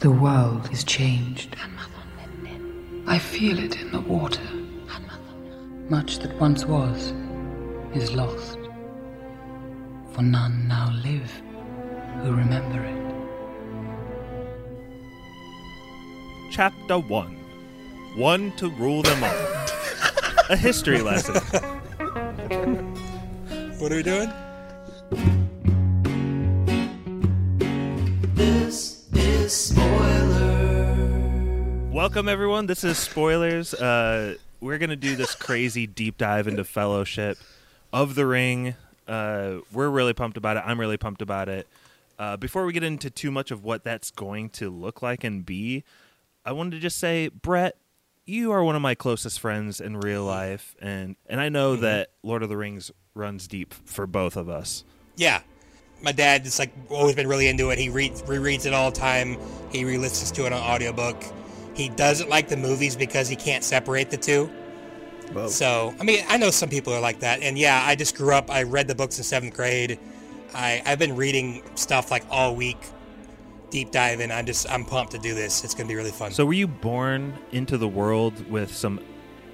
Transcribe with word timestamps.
The 0.00 0.10
world 0.10 0.72
is 0.72 0.82
changed. 0.82 1.56
I 3.06 3.18
feel 3.18 3.58
it 3.58 3.78
in 3.78 3.92
the 3.92 4.00
water. 4.00 4.40
Much 5.90 6.20
that 6.20 6.34
once 6.40 6.64
was 6.64 7.12
is 7.92 8.10
lost. 8.12 8.58
For 10.14 10.22
none 10.22 10.66
now 10.66 10.90
live 11.04 11.30
who 12.22 12.32
remember 12.32 12.82
it. 12.82 12.96
Chapter 16.50 16.98
1 16.98 17.36
One 18.16 18.52
to 18.52 18.70
Rule 18.70 19.02
Them 19.02 19.22
All. 19.22 19.34
A 20.48 20.56
history 20.56 21.02
lesson. 21.02 21.34
What 23.78 23.92
are 23.92 23.96
we 23.96 24.02
doing? 24.02 24.32
Welcome, 32.10 32.28
everyone. 32.28 32.66
This 32.66 32.82
is 32.82 32.98
Spoilers. 32.98 33.72
Uh, 33.72 34.34
we're 34.60 34.78
going 34.78 34.90
to 34.90 34.96
do 34.96 35.14
this 35.14 35.36
crazy 35.36 35.86
deep 35.86 36.18
dive 36.18 36.48
into 36.48 36.64
Fellowship 36.64 37.38
of 37.92 38.16
the 38.16 38.26
Ring. 38.26 38.74
Uh, 39.06 39.58
we're 39.72 39.88
really 39.88 40.12
pumped 40.12 40.36
about 40.36 40.56
it. 40.56 40.64
I'm 40.66 40.80
really 40.80 40.96
pumped 40.96 41.22
about 41.22 41.48
it. 41.48 41.68
Uh, 42.18 42.36
before 42.36 42.66
we 42.66 42.72
get 42.72 42.82
into 42.82 43.10
too 43.10 43.30
much 43.30 43.52
of 43.52 43.62
what 43.62 43.84
that's 43.84 44.10
going 44.10 44.48
to 44.50 44.70
look 44.70 45.02
like 45.02 45.22
and 45.22 45.46
be, 45.46 45.84
I 46.44 46.50
wanted 46.50 46.72
to 46.72 46.78
just 46.80 46.98
say, 46.98 47.28
Brett, 47.28 47.76
you 48.26 48.50
are 48.50 48.64
one 48.64 48.74
of 48.74 48.82
my 48.82 48.96
closest 48.96 49.38
friends 49.38 49.80
in 49.80 50.00
real 50.00 50.24
life, 50.24 50.74
and 50.82 51.14
and 51.28 51.40
I 51.40 51.48
know 51.48 51.76
that 51.76 52.08
Lord 52.24 52.42
of 52.42 52.48
the 52.48 52.56
Rings 52.56 52.90
runs 53.14 53.46
deep 53.46 53.72
for 53.72 54.08
both 54.08 54.36
of 54.36 54.48
us. 54.48 54.82
Yeah. 55.14 55.42
My 56.02 56.10
dad 56.10 56.44
is 56.44 56.58
like 56.58 56.72
always 56.88 57.14
been 57.14 57.28
really 57.28 57.46
into 57.46 57.70
it. 57.70 57.78
He 57.78 57.88
reads 57.88 58.22
rereads 58.22 58.66
it 58.66 58.74
all 58.74 58.90
the 58.90 58.98
time. 58.98 59.36
He 59.70 59.84
re-listens 59.84 60.32
to 60.32 60.46
it 60.46 60.52
on 60.52 60.60
audiobook. 60.60 61.22
He 61.74 61.88
doesn't 61.88 62.28
like 62.28 62.48
the 62.48 62.56
movies 62.56 62.96
because 62.96 63.28
he 63.28 63.36
can't 63.36 63.64
separate 63.64 64.10
the 64.10 64.16
two. 64.16 64.50
So, 65.46 65.94
I 66.00 66.04
mean, 66.04 66.24
I 66.28 66.36
know 66.38 66.50
some 66.50 66.68
people 66.68 66.92
are 66.92 67.00
like 67.00 67.20
that. 67.20 67.40
And 67.40 67.56
yeah, 67.56 67.82
I 67.84 67.94
just 67.94 68.16
grew 68.16 68.34
up, 68.34 68.50
I 68.50 68.64
read 68.64 68.88
the 68.88 68.94
books 68.94 69.18
in 69.18 69.24
seventh 69.24 69.54
grade. 69.54 69.98
I, 70.52 70.82
I've 70.84 70.98
been 70.98 71.14
reading 71.14 71.62
stuff 71.76 72.10
like 72.10 72.24
all 72.30 72.56
week, 72.56 72.78
deep 73.70 73.92
diving. 73.92 74.32
I'm 74.32 74.44
just, 74.44 74.68
I'm 74.68 74.84
pumped 74.84 75.12
to 75.12 75.18
do 75.18 75.34
this. 75.34 75.62
It's 75.62 75.74
going 75.74 75.86
to 75.86 75.92
be 75.92 75.96
really 75.96 76.10
fun. 76.10 76.32
So, 76.32 76.44
were 76.44 76.52
you 76.52 76.66
born 76.66 77.38
into 77.52 77.78
the 77.78 77.86
world 77.86 78.50
with 78.50 78.74
some 78.74 79.00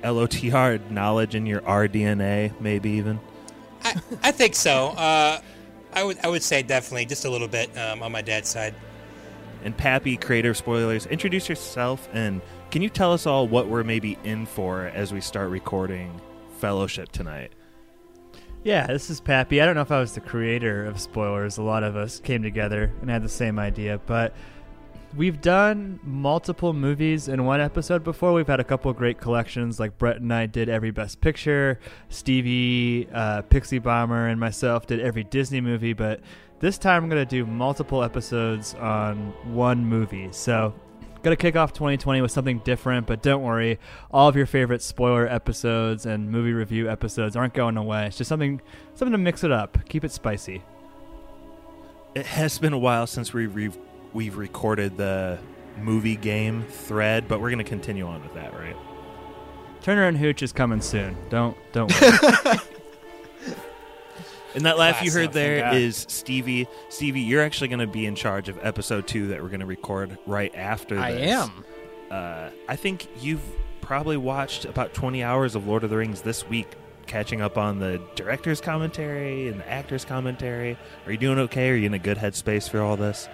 LOTR 0.03 0.91
knowledge 0.91 1.35
in 1.35 1.45
your 1.45 1.61
RDNA, 1.61 2.59
maybe 2.59 2.91
even? 2.93 3.21
I, 3.85 3.95
I 4.23 4.31
think 4.31 4.55
so. 4.55 4.89
Uh, 4.89 5.41
I 5.93 6.05
would, 6.05 6.19
I 6.25 6.29
would 6.29 6.43
say 6.43 6.63
definitely 6.63 7.05
just 7.05 7.27
a 7.27 7.31
little 7.31 7.49
bit 7.49 7.77
um, 7.77 8.03
on 8.03 8.13
my 8.13 8.23
dad's 8.23 8.49
side. 8.49 8.75
And 9.65 9.77
Pappy, 9.77 10.17
creator 10.17 10.51
of 10.51 10.57
Spoilers, 10.57 11.07
introduce 11.07 11.49
yourself 11.49 12.09
and 12.13 12.41
can 12.71 12.83
you 12.83 12.89
tell 12.89 13.13
us 13.13 13.27
all 13.27 13.49
what 13.49 13.69
we're 13.69 13.85
maybe 13.85 14.19
in 14.25 14.45
for 14.45 14.87
as 14.87 15.13
we 15.13 15.21
start 15.21 15.51
recording 15.51 16.21
Fellowship 16.59 17.11
tonight? 17.13 17.53
Yeah, 18.65 18.89
this 18.89 19.11
is 19.11 19.21
Pappy. 19.21 19.63
I 19.63 19.65
don't 19.65 19.77
know 19.77 19.83
if 19.83 19.93
I 19.93 20.01
was 20.01 20.13
the 20.13 20.21
creator 20.21 20.85
of 20.85 21.01
spoilers. 21.01 21.59
A 21.59 21.63
lot 21.63 21.85
of 21.85 21.95
us 21.95 22.19
came 22.19 22.43
together 22.43 22.93
and 23.01 23.09
had 23.09 23.23
the 23.23 23.29
same 23.29 23.59
idea, 23.59 24.01
but 24.07 24.35
we've 25.17 25.41
done 25.41 25.99
multiple 26.03 26.73
movies 26.73 27.29
in 27.29 27.45
one 27.45 27.61
episode 27.61 28.05
before. 28.05 28.33
We've 28.33 28.47
had 28.47 28.61
a 28.61 28.65
couple 28.65 28.93
great 28.93 29.19
collections, 29.19 29.81
like 29.81 29.97
Brett 29.99 30.19
and 30.19 30.33
I 30.33 30.47
did 30.47 30.69
every 30.69 30.91
Best 30.91 31.21
Picture, 31.21 31.81
Stevie, 32.09 33.09
uh, 33.13 33.43
Pixie 33.43 33.79
Bomber, 33.79 34.29
and 34.29 34.39
myself 34.39 34.87
did 34.87 35.01
every 35.01 35.25
Disney 35.25 35.61
movie. 35.61 35.95
But 35.95 36.21
this 36.61 36.79
time, 36.79 37.05
I'm 37.05 37.09
going 37.09 37.27
to 37.27 37.31
do 37.31 37.47
multiple 37.47 38.03
episodes 38.03 38.75
on 38.75 39.33
one 39.55 39.85
movie. 39.85 40.29
So 40.33 40.75
gonna 41.23 41.35
kick 41.35 41.57
off 41.57 41.73
2020 41.73 42.21
with 42.21 42.31
something 42.31 42.61
different, 42.61 43.05
but 43.09 43.21
don't 43.21 43.43
worry. 43.43 43.81
All 44.13 44.29
of 44.29 44.37
your 44.37 44.47
favorite 44.47 44.81
spoiler 44.81 45.27
episodes 45.27 46.07
and 46.07 46.31
movie 46.31 46.53
review 46.53 46.89
episodes 46.89 47.35
aren't 47.35 47.53
going 47.53 47.77
away. 47.77 48.07
It's 48.07 48.17
just 48.17 48.29
something, 48.29 48.61
something 48.95 49.11
to 49.11 49.19
mix 49.19 49.43
it 49.43 49.51
up. 49.51 49.77
Keep 49.89 50.05
it 50.05 50.13
spicy. 50.13 50.63
It 52.15 52.27
has 52.27 52.59
been 52.59 52.73
a 52.73 52.79
while 52.79 53.09
since 53.09 53.35
we 53.35 53.47
re- 53.47 53.73
we've 54.13 54.37
recorded 54.37 54.97
the 54.97 55.39
movie 55.79 56.17
game 56.17 56.65
thread, 56.65 57.29
but 57.29 57.41
we're 57.41 57.51
going 57.51 57.59
to 57.59 57.65
continue 57.65 58.07
on 58.07 58.23
with 58.23 58.35
that, 58.35 58.55
right? 58.55 58.77
Turner 59.83 60.05
and 60.05 60.17
Hooch 60.19 60.43
is 60.43 60.53
coming 60.53 60.81
soon. 60.81 61.17
Don't 61.29 61.57
don't 61.73 61.93
worry. 62.01 62.59
And 64.55 64.65
that 64.65 64.79
laugh 64.79 65.03
you 65.03 65.13
heard 65.13 65.35
there 65.35 65.61
God. 65.61 65.77
is 65.77 66.07
Stevie. 66.09 66.67
Stevie, 66.89 67.21
you're 67.21 67.43
actually 67.43 67.69
going 67.69 67.81
to 67.81 67.87
be 67.87 68.07
in 68.07 68.15
charge 68.15 68.49
of 68.49 68.59
episode 68.63 69.07
two 69.07 69.29
that 69.29 69.43
we're 69.43 69.51
going 69.51 69.61
to 69.61 69.67
record 69.67 70.17
right 70.27 70.53
after 70.55 70.95
this. 70.95 71.05
I 71.05 71.11
am. 71.11 71.65
Uh, 72.11 72.51
I 72.67 72.75
think 72.77 73.07
you've 73.21 73.43
probably 73.83 74.17
watched 74.17 74.65
about 74.65 74.95
20 74.95 75.23
hours 75.23 75.55
of 75.55 75.67
Lord 75.67 75.85
of 75.85 75.91
the 75.91 75.99
Rings 75.99 76.23
this 76.23 76.49
week, 76.49 76.69
catching 77.07 77.43
up 77.43 77.59
on 77.59 77.81
the 77.81 78.01
director's 78.15 78.63
commentary 78.63 79.49
and 79.49 79.61
the 79.61 79.71
actor's 79.71 80.07
commentary. 80.07 80.79
Are 81.05 81.13
you 81.13 81.19
doing 81.19 81.39
okay? 81.41 81.69
Are 81.69 81.75
you 81.77 81.87
in 81.87 81.95
a 81.95 81.99
good 81.99 82.17
headspace 82.17 82.67
for 82.69 82.81
all 82.81 82.97
this? 82.97 83.29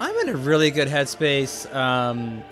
I'm 0.00 0.16
in 0.16 0.28
a 0.28 0.36
really 0.36 0.70
good 0.70 0.88
headspace. 0.88 1.72
Um, 1.74 2.42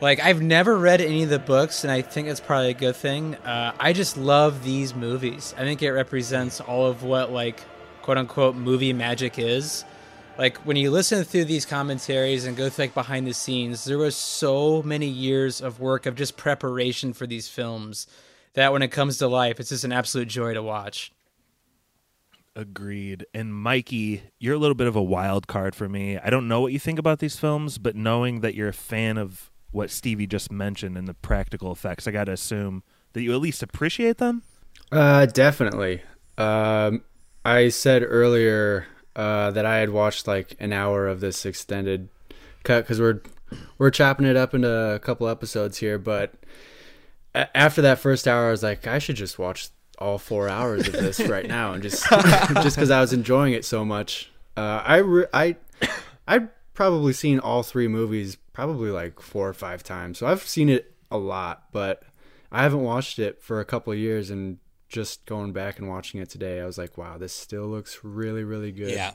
like 0.00 0.20
I've 0.20 0.42
never 0.42 0.76
read 0.76 1.00
any 1.00 1.22
of 1.22 1.30
the 1.30 1.38
books, 1.38 1.84
and 1.84 1.90
I 1.92 2.02
think 2.02 2.28
it's 2.28 2.40
probably 2.40 2.70
a 2.70 2.74
good 2.74 2.96
thing. 2.96 3.34
Uh, 3.36 3.72
I 3.78 3.92
just 3.92 4.16
love 4.16 4.64
these 4.64 4.94
movies. 4.94 5.54
I 5.56 5.62
think 5.62 5.82
it 5.82 5.92
represents 5.92 6.60
all 6.60 6.86
of 6.86 7.02
what 7.02 7.32
like 7.32 7.62
quote 8.02 8.18
unquote 8.18 8.56
movie 8.56 8.92
magic 8.92 9.38
is. 9.38 9.84
Like 10.36 10.58
when 10.58 10.76
you 10.76 10.90
listen 10.90 11.24
through 11.24 11.46
these 11.46 11.66
commentaries 11.66 12.44
and 12.44 12.56
go 12.56 12.68
through 12.68 12.84
like 12.84 12.94
behind 12.94 13.26
the 13.26 13.34
scenes, 13.34 13.84
there 13.84 13.98
was 13.98 14.16
so 14.16 14.82
many 14.82 15.06
years 15.06 15.60
of 15.60 15.80
work 15.80 16.06
of 16.06 16.14
just 16.14 16.36
preparation 16.36 17.12
for 17.12 17.26
these 17.26 17.48
films 17.48 18.06
that 18.54 18.72
when 18.72 18.82
it 18.82 18.88
comes 18.88 19.18
to 19.18 19.28
life, 19.28 19.60
it's 19.60 19.70
just 19.70 19.84
an 19.84 19.92
absolute 19.92 20.28
joy 20.28 20.54
to 20.54 20.62
watch. 20.62 21.12
Agreed. 22.58 23.24
And 23.32 23.54
Mikey, 23.54 24.20
you're 24.40 24.56
a 24.56 24.58
little 24.58 24.74
bit 24.74 24.88
of 24.88 24.96
a 24.96 25.02
wild 25.02 25.46
card 25.46 25.76
for 25.76 25.88
me. 25.88 26.18
I 26.18 26.28
don't 26.28 26.48
know 26.48 26.60
what 26.60 26.72
you 26.72 26.80
think 26.80 26.98
about 26.98 27.20
these 27.20 27.36
films, 27.36 27.78
but 27.78 27.94
knowing 27.94 28.40
that 28.40 28.56
you're 28.56 28.68
a 28.68 28.72
fan 28.72 29.16
of 29.16 29.52
what 29.70 29.90
Stevie 29.90 30.26
just 30.26 30.50
mentioned 30.50 30.98
and 30.98 31.06
the 31.06 31.14
practical 31.14 31.70
effects, 31.70 32.08
I 32.08 32.10
got 32.10 32.24
to 32.24 32.32
assume 32.32 32.82
that 33.12 33.22
you 33.22 33.32
at 33.32 33.40
least 33.40 33.62
appreciate 33.62 34.18
them. 34.18 34.42
Uh, 34.90 35.26
definitely. 35.26 36.02
Um, 36.36 37.04
I 37.44 37.68
said 37.68 38.02
earlier 38.04 38.88
uh, 39.14 39.52
that 39.52 39.64
I 39.64 39.76
had 39.76 39.90
watched 39.90 40.26
like 40.26 40.56
an 40.58 40.72
hour 40.72 41.06
of 41.06 41.20
this 41.20 41.46
extended 41.46 42.08
cut 42.64 42.82
because 42.82 42.98
we're 42.98 43.22
we're 43.78 43.90
chopping 43.90 44.26
it 44.26 44.36
up 44.36 44.52
into 44.52 44.68
a 44.68 44.98
couple 44.98 45.28
episodes 45.28 45.78
here. 45.78 45.96
But 45.96 46.34
after 47.36 47.82
that 47.82 48.00
first 48.00 48.26
hour, 48.26 48.48
I 48.48 48.50
was 48.50 48.64
like, 48.64 48.88
I 48.88 48.98
should 48.98 49.14
just 49.14 49.38
watch 49.38 49.70
all 49.98 50.18
four 50.18 50.48
hours 50.48 50.86
of 50.88 50.92
this 50.94 51.20
right 51.20 51.46
now, 51.58 51.72
and 51.72 51.82
just 51.82 52.08
just 52.10 52.76
because 52.76 52.90
I 52.90 53.00
was 53.00 53.12
enjoying 53.12 53.52
it 53.52 53.64
so 53.64 53.84
much. 53.84 54.30
Uh, 54.56 54.82
I 54.84 54.96
re- 54.96 55.26
I 55.32 55.56
I've 56.26 56.48
probably 56.74 57.12
seen 57.12 57.38
all 57.38 57.62
three 57.62 57.88
movies 57.88 58.36
probably 58.52 58.90
like 58.90 59.20
four 59.20 59.48
or 59.48 59.54
five 59.54 59.82
times, 59.82 60.18
so 60.18 60.26
I've 60.26 60.42
seen 60.42 60.68
it 60.68 60.94
a 61.10 61.18
lot, 61.18 61.64
but 61.72 62.02
I 62.50 62.62
haven't 62.62 62.82
watched 62.82 63.18
it 63.18 63.42
for 63.42 63.60
a 63.60 63.64
couple 63.64 63.92
of 63.92 63.98
years, 63.98 64.30
and 64.30 64.58
just 64.88 65.26
going 65.26 65.52
back 65.52 65.78
and 65.78 65.88
watching 65.88 66.20
it 66.20 66.30
today, 66.30 66.60
I 66.60 66.66
was 66.66 66.78
like, 66.78 66.96
wow, 66.96 67.18
this 67.18 67.32
still 67.32 67.66
looks 67.66 68.00
really, 68.02 68.42
really 68.42 68.72
good. 68.72 68.90
Yeah. 68.90 69.12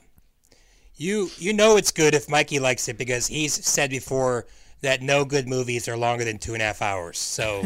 You 0.95 1.31
you 1.37 1.53
know 1.53 1.75
it's 1.75 1.91
good 1.91 2.13
if 2.13 2.29
Mikey 2.29 2.59
likes 2.59 2.87
it 2.87 2.99
because 2.99 3.25
he's 3.25 3.53
said 3.53 3.89
before 3.89 4.45
that 4.83 5.01
no 5.01 5.25
good 5.25 5.47
movies 5.47 5.87
are 5.87 5.97
longer 5.97 6.25
than 6.25 6.37
two 6.37 6.53
and 6.53 6.61
a 6.61 6.65
half 6.65 6.81
hours. 6.81 7.17
So 7.17 7.63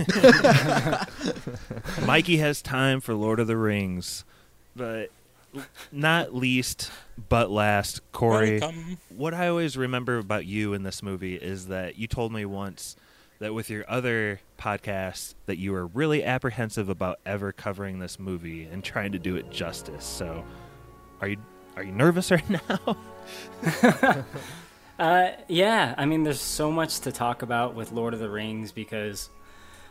Mikey 2.05 2.37
has 2.37 2.61
time 2.61 3.01
for 3.01 3.13
Lord 3.15 3.39
of 3.39 3.47
the 3.47 3.57
Rings, 3.57 4.23
but 4.75 5.09
not 5.91 6.33
least 6.35 6.91
but 7.29 7.49
last, 7.49 8.01
Corey. 8.11 8.59
Welcome. 8.59 8.99
What 9.09 9.33
I 9.33 9.47
always 9.47 9.75
remember 9.75 10.19
about 10.19 10.45
you 10.45 10.73
in 10.73 10.83
this 10.83 11.01
movie 11.01 11.35
is 11.35 11.67
that 11.67 11.97
you 11.97 12.05
told 12.07 12.31
me 12.31 12.45
once 12.45 12.95
that 13.39 13.53
with 13.53 13.69
your 13.69 13.83
other 13.89 14.39
podcast 14.59 15.33
that 15.47 15.57
you 15.57 15.71
were 15.71 15.87
really 15.87 16.23
apprehensive 16.23 16.87
about 16.87 17.19
ever 17.25 17.51
covering 17.51 17.97
this 17.97 18.19
movie 18.19 18.65
and 18.65 18.83
trying 18.83 19.11
to 19.11 19.19
do 19.19 19.35
it 19.35 19.49
justice. 19.51 20.05
So, 20.05 20.45
are 21.19 21.29
you 21.29 21.37
are 21.75 21.83
you 21.83 21.91
nervous 21.91 22.29
right 22.29 22.47
now? 22.69 22.97
Uh, 24.99 25.29
yeah, 25.47 25.93
I 25.97 26.05
mean, 26.05 26.23
there's 26.23 26.41
so 26.41 26.71
much 26.71 27.01
to 27.01 27.11
talk 27.11 27.43
about 27.43 27.75
with 27.75 27.91
Lord 27.91 28.13
of 28.13 28.19
the 28.19 28.29
Rings 28.29 28.71
because 28.71 29.29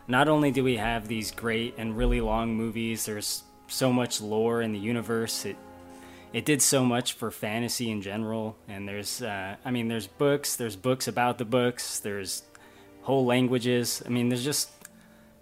not 0.08 0.28
only 0.28 0.50
do 0.50 0.64
we 0.64 0.76
have 0.78 1.06
these 1.06 1.30
great 1.30 1.74
and 1.78 1.96
really 1.96 2.20
long 2.20 2.54
movies, 2.56 3.06
there's 3.06 3.44
so 3.68 3.92
much 3.92 4.20
lore 4.20 4.62
in 4.62 4.72
the 4.72 4.78
universe. 4.78 5.44
It 5.44 5.56
it 6.32 6.44
did 6.44 6.60
so 6.60 6.84
much 6.84 7.14
for 7.14 7.30
fantasy 7.30 7.90
in 7.90 8.02
general, 8.02 8.56
and 8.68 8.86
there's, 8.86 9.22
uh, 9.22 9.56
I 9.64 9.70
mean, 9.70 9.88
there's 9.88 10.06
books, 10.08 10.56
there's 10.56 10.76
books 10.76 11.08
about 11.08 11.38
the 11.38 11.46
books, 11.46 12.00
there's 12.00 12.42
whole 13.02 13.24
languages. 13.24 14.02
I 14.04 14.10
mean, 14.10 14.28
there's 14.28 14.44
just, 14.44 14.68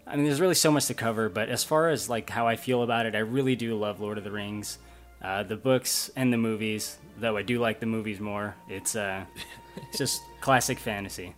I 0.06 0.14
mean, 0.14 0.26
there's 0.26 0.40
really 0.43 0.55
so 0.55 0.70
much 0.70 0.87
to 0.87 0.94
cover. 0.94 1.28
But 1.28 1.49
as 1.49 1.64
far 1.64 1.88
as 1.88 2.08
like 2.08 2.31
how 2.31 2.46
I 2.46 2.56
feel 2.56 2.82
about 2.82 3.06
it, 3.06 3.17
I 3.17 3.20
really 3.20 3.56
do 3.56 3.76
love 3.76 4.00
Lord 4.00 4.19
of 4.19 4.25
the 4.25 4.31
Rings. 4.31 4.78
Uh, 5.24 5.42
the 5.42 5.56
books 5.56 6.10
and 6.16 6.30
the 6.30 6.36
movies, 6.36 6.98
though 7.18 7.36
I 7.36 7.42
do 7.42 7.58
like 7.58 7.80
the 7.80 7.86
movies 7.86 8.20
more. 8.20 8.54
It's 8.68 8.94
uh, 8.94 9.24
It's 9.88 9.98
just 9.98 10.22
classic 10.40 10.78
fantasy. 10.78 11.34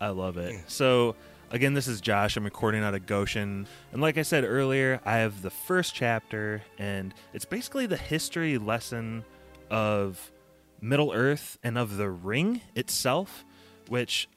I 0.00 0.08
love 0.08 0.36
it. 0.36 0.58
So, 0.66 1.14
again, 1.50 1.74
this 1.74 1.86
is 1.86 2.00
Josh. 2.00 2.36
I'm 2.36 2.44
recording 2.44 2.82
out 2.82 2.94
of 2.94 3.06
Goshen. 3.06 3.66
And 3.92 4.02
like 4.02 4.18
I 4.18 4.22
said 4.22 4.44
earlier, 4.44 5.00
I 5.04 5.18
have 5.18 5.42
the 5.42 5.50
first 5.50 5.94
chapter, 5.94 6.62
and 6.78 7.14
it's 7.32 7.44
basically 7.44 7.86
the 7.86 7.96
history 7.96 8.58
lesson 8.58 9.24
of 9.70 10.30
Middle 10.80 11.12
Earth 11.12 11.58
and 11.62 11.78
of 11.78 11.96
the 11.96 12.10
ring 12.10 12.60
itself, 12.74 13.44
which 13.88 14.28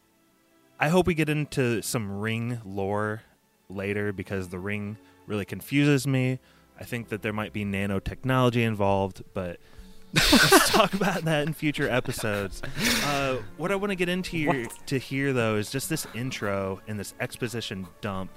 I 0.80 0.90
hope 0.90 1.08
we 1.08 1.14
get 1.14 1.30
into 1.30 1.82
some 1.82 2.20
ring 2.20 2.62
lore 2.64 3.24
later 3.70 4.14
because 4.14 4.50
the 4.50 4.60
ring 4.60 4.98
really 5.26 5.46
confuses 5.46 6.08
me. 6.08 6.40
I 6.80 6.84
think 6.84 7.10
that 7.10 7.22
there 7.22 7.34
might 7.34 7.54
be 7.54 7.66
nanotechnology 7.66 8.66
involved, 8.66 9.24
but 9.34 9.60
let's 10.14 10.70
talk 10.70 10.94
about 10.94 11.24
that 11.26 11.48
in 11.48 11.54
future 11.54 11.90
episodes. 11.90 12.62
Uh, 13.04 13.38
what 13.58 13.72
I 13.72 13.76
want 13.76 13.92
to 13.92 13.96
get 13.96 14.10
into 14.10 14.32
here, 14.32 14.68
to 14.86 14.98
hear 14.98 15.34
though 15.34 15.56
is 15.56 15.70
just 15.70 15.90
this 15.90 16.08
intro 16.14 16.82
and 16.88 17.00
this 17.00 17.14
exposition 17.20 17.88
dump. 18.02 18.32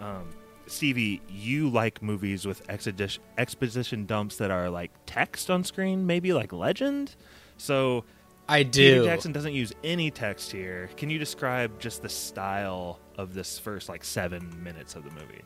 Um, 0.00 0.30
Stevie, 0.66 1.20
you 1.28 1.68
like 1.68 2.02
movies 2.02 2.46
with 2.46 2.68
exposition 2.68 3.22
exposition 3.38 4.06
dumps 4.06 4.36
that 4.36 4.50
are 4.50 4.68
like 4.68 4.90
text 5.06 5.50
on 5.50 5.64
screen, 5.64 6.06
maybe 6.06 6.32
like 6.32 6.52
Legend. 6.52 7.14
So 7.56 8.04
I 8.48 8.62
do. 8.62 8.82
Peter 8.82 8.98
do. 9.00 9.04
Jackson 9.06 9.32
doesn't 9.32 9.54
use 9.54 9.72
any 9.82 10.10
text 10.10 10.52
here. 10.52 10.90
Can 10.96 11.10
you 11.10 11.18
describe 11.18 11.80
just 11.80 12.02
the 12.02 12.08
style 12.08 13.00
of 13.16 13.34
this 13.34 13.58
first 13.58 13.88
like 13.88 14.04
seven 14.04 14.62
minutes 14.62 14.94
of 14.94 15.04
the 15.04 15.10
movie 15.10 15.42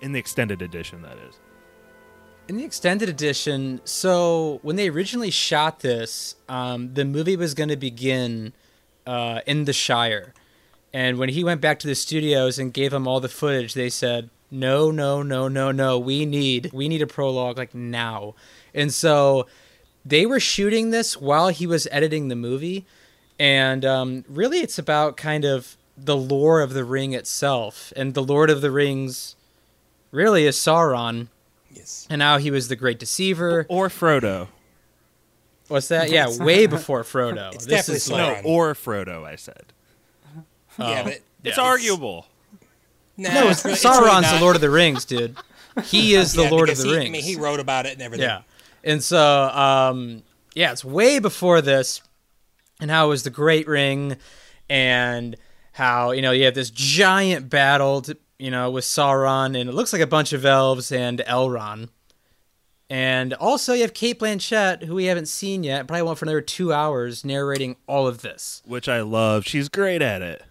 in 0.00 0.12
the 0.12 0.18
extended 0.18 0.60
edition? 0.62 1.02
That 1.02 1.18
is. 1.28 1.40
In 2.48 2.56
the 2.56 2.64
extended 2.64 3.08
edition, 3.08 3.80
so 3.84 4.58
when 4.62 4.74
they 4.74 4.88
originally 4.88 5.30
shot 5.30 5.80
this, 5.80 6.34
um, 6.48 6.92
the 6.94 7.04
movie 7.04 7.36
was 7.36 7.54
going 7.54 7.68
to 7.68 7.76
begin 7.76 8.52
uh, 9.06 9.40
in 9.46 9.64
the 9.64 9.72
Shire. 9.72 10.34
And 10.92 11.18
when 11.18 11.28
he 11.28 11.44
went 11.44 11.60
back 11.60 11.78
to 11.80 11.86
the 11.86 11.94
studios 11.94 12.58
and 12.58 12.74
gave 12.74 12.90
them 12.90 13.06
all 13.06 13.20
the 13.20 13.28
footage, 13.28 13.74
they 13.74 13.88
said, 13.88 14.28
"No, 14.50 14.90
no, 14.90 15.22
no, 15.22 15.46
no, 15.46 15.70
no. 15.70 15.98
We 15.98 16.26
need 16.26 16.70
we 16.72 16.88
need 16.88 17.00
a 17.00 17.06
prologue 17.06 17.58
like 17.58 17.74
now." 17.74 18.34
And 18.74 18.92
so 18.92 19.46
they 20.04 20.26
were 20.26 20.40
shooting 20.40 20.90
this 20.90 21.16
while 21.16 21.48
he 21.48 21.66
was 21.66 21.88
editing 21.92 22.26
the 22.26 22.36
movie, 22.36 22.84
and 23.38 23.84
um, 23.84 24.24
really, 24.28 24.58
it's 24.58 24.78
about 24.78 25.16
kind 25.16 25.44
of 25.44 25.76
the 25.96 26.16
lore 26.16 26.60
of 26.60 26.74
the 26.74 26.84
ring 26.84 27.12
itself. 27.12 27.92
And 27.94 28.14
the 28.14 28.22
Lord 28.22 28.50
of 28.50 28.62
the 28.62 28.70
Rings 28.72 29.36
really 30.10 30.44
is 30.44 30.56
Sauron 30.56 31.28
Yes. 31.74 32.06
and 32.10 32.18
now 32.18 32.38
he 32.38 32.50
was 32.50 32.68
the 32.68 32.76
great 32.76 32.98
deceiver. 32.98 33.66
Or 33.68 33.88
Frodo. 33.88 34.48
What's 35.68 35.88
that? 35.88 36.10
Yeah, 36.10 36.26
way 36.38 36.66
before 36.66 37.02
Frodo. 37.02 37.54
It's 37.54 37.64
this 37.66 37.86
definitely 37.86 37.96
is 37.96 38.08
Sauron. 38.08 38.34
like, 38.36 38.44
No, 38.44 38.50
or 38.50 38.74
Frodo. 38.74 39.24
I 39.24 39.36
said 39.36 39.72
yeah, 40.78 41.02
but 41.04 41.20
it's 41.44 41.56
Yeah. 41.56 41.62
arguable. 41.62 42.26
nah, 43.16 43.32
no, 43.32 43.48
it's, 43.48 43.64
really- 43.64 43.76
Sauron's 43.76 44.24
really 44.26 44.38
the. 44.38 44.40
Lord 44.40 44.56
of 44.56 44.62
the 44.62 44.70
Rings, 44.70 45.04
dude. 45.04 45.36
He 45.84 46.14
is 46.16 46.32
the 46.34 46.42
Yeah, 46.44 46.50
Lord 46.50 46.68
of 46.68 46.78
the 46.78 46.84
he, 46.84 46.92
Rings. 46.94 47.06
I 47.06 47.10
mean, 47.10 47.22
he 47.22 47.36
wrote 47.36 47.60
about 47.60 47.86
it 47.86 47.92
and 47.92 48.02
everything. 48.02 48.26
Yeah. 48.28 48.42
And 48.84 49.02
so, 49.02 49.20
um, 49.50 50.22
yeah, 50.54 50.72
it's 50.72 50.84
way 50.84 51.18
before 51.18 51.60
this, 51.62 52.02
and 52.80 52.90
how 52.90 53.06
it 53.06 53.08
was 53.08 53.22
the 53.22 53.30
Great 53.30 53.66
Ring, 53.68 54.16
and 54.68 55.36
how 55.72 56.10
you 56.10 56.20
know 56.22 56.32
you 56.32 56.44
have 56.46 56.54
this 56.54 56.70
giant 56.70 57.48
battle, 57.48 58.02
to, 58.02 58.16
you 58.42 58.50
know, 58.50 58.72
with 58.72 58.84
Sauron, 58.84 59.58
and 59.58 59.70
it 59.70 59.72
looks 59.72 59.92
like 59.92 60.02
a 60.02 60.06
bunch 60.06 60.32
of 60.32 60.44
elves 60.44 60.90
and 60.90 61.20
Elrond, 61.28 61.90
and 62.90 63.32
also 63.34 63.72
you 63.72 63.82
have 63.82 63.94
Cate 63.94 64.18
Blanchett, 64.18 64.82
who 64.82 64.96
we 64.96 65.04
haven't 65.04 65.28
seen 65.28 65.62
yet, 65.62 65.86
probably 65.86 66.02
went 66.02 66.18
for 66.18 66.24
another 66.24 66.40
two 66.40 66.72
hours 66.72 67.24
narrating 67.24 67.76
all 67.86 68.08
of 68.08 68.20
this. 68.20 68.60
Which 68.66 68.88
I 68.88 69.00
love. 69.02 69.44
She's 69.46 69.68
great 69.68 70.02
at 70.02 70.22
it. 70.22 70.42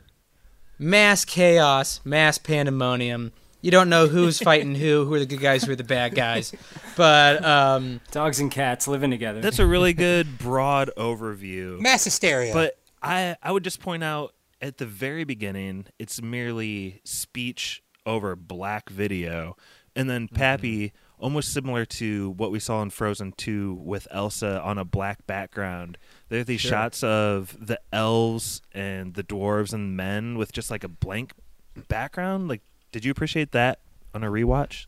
Mass 0.80 1.26
chaos, 1.26 2.00
mass 2.06 2.38
pandemonium. 2.38 3.34
You 3.60 3.72
don't 3.72 3.90
know 3.90 4.08
who's 4.08 4.40
fighting 4.42 4.74
who, 4.74 5.04
who 5.04 5.14
are 5.16 5.20
the 5.20 5.26
good 5.26 5.42
guys, 5.42 5.66
who 5.66 5.74
are 5.74 5.76
the 5.76 5.84
bad 5.84 6.16
guys, 6.16 6.54
but 6.96 7.44
um, 7.44 8.00
Dogs 8.12 8.40
and 8.40 8.50
cats 8.50 8.88
living 8.88 9.12
together. 9.12 9.42
That's 9.42 9.60
a 9.60 9.68
really 9.68 9.94
good 10.08 10.38
broad 10.38 10.90
overview. 10.96 11.78
Mass 11.82 12.06
hysteria. 12.06 12.54
But 12.54 12.80
I 13.04 13.36
I 13.44 13.52
would 13.52 13.66
just 13.66 13.82
point 13.82 14.04
out 14.04 14.34
at 14.62 14.78
the 14.78 14.86
very 14.86 15.24
beginning, 15.24 15.86
it's 15.98 16.22
merely 16.22 17.02
speech 17.04 17.84
over 18.06 18.36
black 18.36 18.90
video, 18.90 19.56
and 19.96 20.10
then 20.10 20.26
mm-hmm. 20.26 20.36
Pappy, 20.36 20.94
almost 21.20 21.54
similar 21.54 21.86
to 21.86 22.32
what 22.32 22.52
we 22.52 22.60
saw 22.60 22.82
in 22.82 22.90
Frozen 22.90 23.34
Two 23.34 23.74
with 23.84 24.08
Elsa 24.12 24.62
on 24.62 24.78
a 24.78 24.86
black 24.86 25.26
background. 25.28 25.98
There 26.30 26.42
are 26.42 26.46
these 26.46 26.62
shots 26.62 27.04
of 27.04 27.58
the 27.60 27.80
elves 27.92 28.62
and 28.72 29.14
the 29.14 29.24
dwarves 29.24 29.74
and 29.74 29.96
men 29.98 30.38
with 30.38 30.52
just 30.52 30.72
like 30.72 30.84
a 30.84 30.90
blank 30.90 31.34
background. 31.88 32.48
Like, 32.48 32.62
did 32.92 33.06
you 33.06 33.12
appreciate 33.12 33.52
that 33.52 33.80
on 34.14 34.24
a 34.24 34.28
rewatch? 34.28 34.86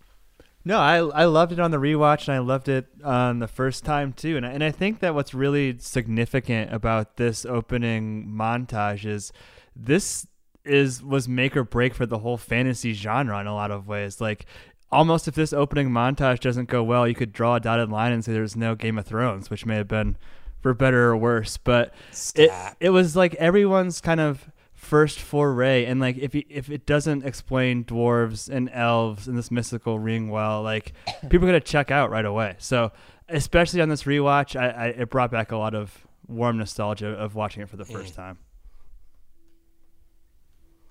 No, 0.66 0.80
I 0.80 0.98
I 0.98 1.26
loved 1.26 1.52
it 1.52 1.60
on 1.60 1.72
the 1.72 1.78
rewatch 1.78 2.28
and 2.28 2.36
I 2.36 2.40
loved 2.40 2.70
it 2.70 2.88
on 3.04 3.40
the 3.40 3.50
first 3.50 3.84
time 3.84 4.14
too. 4.14 4.38
And 4.38 4.46
I, 4.46 4.52
and 4.52 4.64
I 4.64 4.72
think 4.72 5.00
that 5.00 5.14
what's 5.14 5.34
really 5.34 5.78
significant 5.80 6.74
about 6.74 7.18
this 7.18 7.46
opening 7.46 8.26
montage 8.26 9.06
is 9.06 9.34
this 9.76 10.28
is 10.66 11.04
was 11.04 11.28
make 11.28 11.58
or 11.58 11.64
break 11.64 11.94
for 11.94 12.06
the 12.06 12.20
whole 12.20 12.38
fantasy 12.38 12.94
genre 12.94 13.40
in 13.40 13.48
a 13.48 13.54
lot 13.54 13.72
of 13.72 13.88
ways. 13.88 14.22
Like 14.22 14.46
almost 14.92 15.28
if 15.28 15.36
this 15.36 15.54
opening 15.54 15.90
montage 15.90 16.40
doesn't 16.40 16.70
go 16.70 16.84
well, 16.84 17.08
you 17.08 17.16
could 17.16 17.34
draw 17.34 17.56
a 17.56 17.60
dotted 17.60 17.90
line 17.90 18.12
and 18.12 18.24
say 18.24 18.34
there's 18.34 18.56
no 18.56 18.76
Game 18.76 18.98
of 18.98 19.06
Thrones, 19.06 19.50
which 19.50 19.66
may 19.66 19.76
have 19.76 19.88
been 19.88 20.18
for 20.62 20.74
better 20.74 21.10
or 21.10 21.18
worse. 21.18 21.58
But 21.58 21.94
it 22.36 22.52
it 22.80 22.90
was 22.92 23.16
like 23.16 23.34
everyone's 23.36 24.02
kind 24.02 24.20
of 24.20 24.50
first 24.84 25.18
foray 25.18 25.86
and 25.86 26.02
like 26.02 26.18
if 26.18 26.36
you, 26.36 26.44
if 26.50 26.70
it 26.70 26.86
doesn't 26.86 27.26
explain 27.26 27.86
dwarves 27.86 28.50
and 28.50 28.70
elves 28.74 29.30
and 29.30 29.38
this 29.38 29.50
mystical 29.50 29.98
ring 29.98 30.30
well 30.30 30.62
like 30.62 30.92
people 31.30 31.46
are 31.46 31.52
gonna 31.52 31.60
check 31.62 31.90
out 31.90 32.10
right 32.10 32.26
away 32.26 32.54
so 32.58 32.92
especially 33.30 33.80
on 33.80 33.88
this 33.88 34.04
rewatch 34.04 34.60
I, 34.60 34.68
I 34.68 34.86
it 34.88 35.10
brought 35.10 35.32
back 35.32 35.54
a 35.54 35.58
lot 35.58 35.74
of 35.74 36.06
warm 36.28 36.58
nostalgia 36.58 37.08
of 37.12 37.34
watching 37.34 37.64
it 37.64 37.70
for 37.70 37.78
the 37.78 37.86
first 37.86 38.14
time 38.14 38.38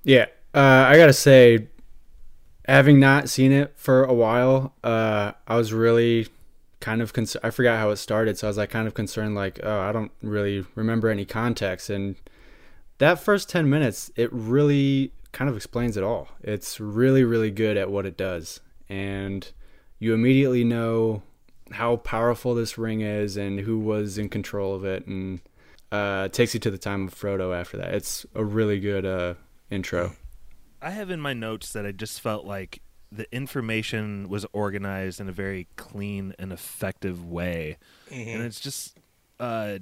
Yeah, 0.05 0.27
uh, 0.55 0.87
I 0.89 0.97
gotta 0.97 1.13
say, 1.13 1.69
having 2.67 2.99
not 2.99 3.29
seen 3.29 3.53
it 3.53 3.73
for 3.77 4.05
a 4.05 4.13
while, 4.13 4.75
uh, 4.83 5.33
I 5.47 5.57
was 5.57 5.73
really 5.73 6.29
kind 6.81 7.01
of 7.01 7.13
concerned. 7.13 7.45
I 7.45 7.51
forgot 7.51 7.79
how 7.79 7.91
it 7.91 7.97
started, 7.97 8.37
so 8.37 8.49
I 8.49 8.51
was 8.51 8.57
like 8.57 8.71
kind 8.71 8.89
of 8.89 8.95
concerned, 8.95 9.35
like, 9.35 9.61
oh, 9.63 9.81
I 9.81 9.93
don't 9.93 10.11
really 10.23 10.67
remember 10.75 11.09
any 11.09 11.25
context. 11.25 11.89
And 11.89 12.17
that 12.99 13.21
first 13.21 13.49
ten 13.49 13.71
minutes, 13.71 14.11
it 14.17 14.33
really 14.33 15.13
kind 15.31 15.49
of 15.49 15.57
explains 15.57 15.97
it 15.97 16.03
all. 16.03 16.29
It's 16.43 16.81
really, 16.81 17.25
really 17.25 17.51
good 17.51 17.77
at 17.77 17.91
what 17.91 18.05
it 18.05 18.17
does, 18.17 18.61
and 18.89 19.49
you 20.01 20.15
immediately 20.15 20.65
know 20.65 21.23
how 21.71 21.97
powerful 21.97 22.55
this 22.55 22.77
ring 22.77 23.01
is 23.01 23.37
and 23.37 23.61
who 23.61 23.79
was 23.79 24.19
in 24.19 24.29
control 24.29 24.75
of 24.75 24.85
it, 24.85 25.07
and 25.07 25.41
uh, 25.93 26.27
takes 26.29 26.55
you 26.55 26.61
to 26.61 26.71
the 26.73 26.79
time 26.79 27.07
of 27.07 27.15
Frodo 27.15 27.57
after 27.57 27.77
that. 27.77 27.95
It's 27.95 28.27
a 28.35 28.45
really 28.45 28.81
good 28.81 29.07
uh, 29.07 29.35
intro. 29.73 30.15
I 30.81 30.91
have 30.91 31.11
in 31.11 31.21
my 31.21 31.33
notes 31.33 31.73
that 31.73 31.87
I 31.87 31.93
just 31.93 32.21
felt 32.21 32.45
like 32.45 32.83
the 33.11 33.33
information 33.35 34.29
was 34.29 34.47
organized 34.53 35.21
in 35.21 35.29
a 35.29 35.33
very 35.33 35.69
clean 35.77 36.35
and 36.39 36.53
effective 36.53 37.25
way, 37.25 37.79
and 38.11 38.43
it's 38.43 38.61
just 38.61 38.99
uh, 39.39 39.79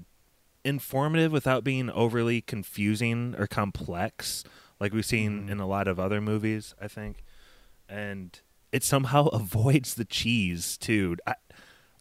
informative 0.64 1.32
without 1.32 1.64
being 1.64 1.90
overly 1.90 2.40
confusing 2.40 3.34
or 3.38 3.46
complex, 3.46 4.44
like 4.78 4.92
we've 4.92 5.06
seen 5.06 5.48
in 5.48 5.60
a 5.60 5.66
lot 5.66 5.88
of 5.88 5.98
other 5.98 6.20
movies. 6.20 6.74
I 6.80 6.88
think, 6.88 7.22
and 7.88 8.38
it 8.72 8.84
somehow 8.84 9.26
avoids 9.32 9.94
the 9.94 10.04
cheese 10.04 10.76
too. 10.76 11.16
I, 11.26 11.34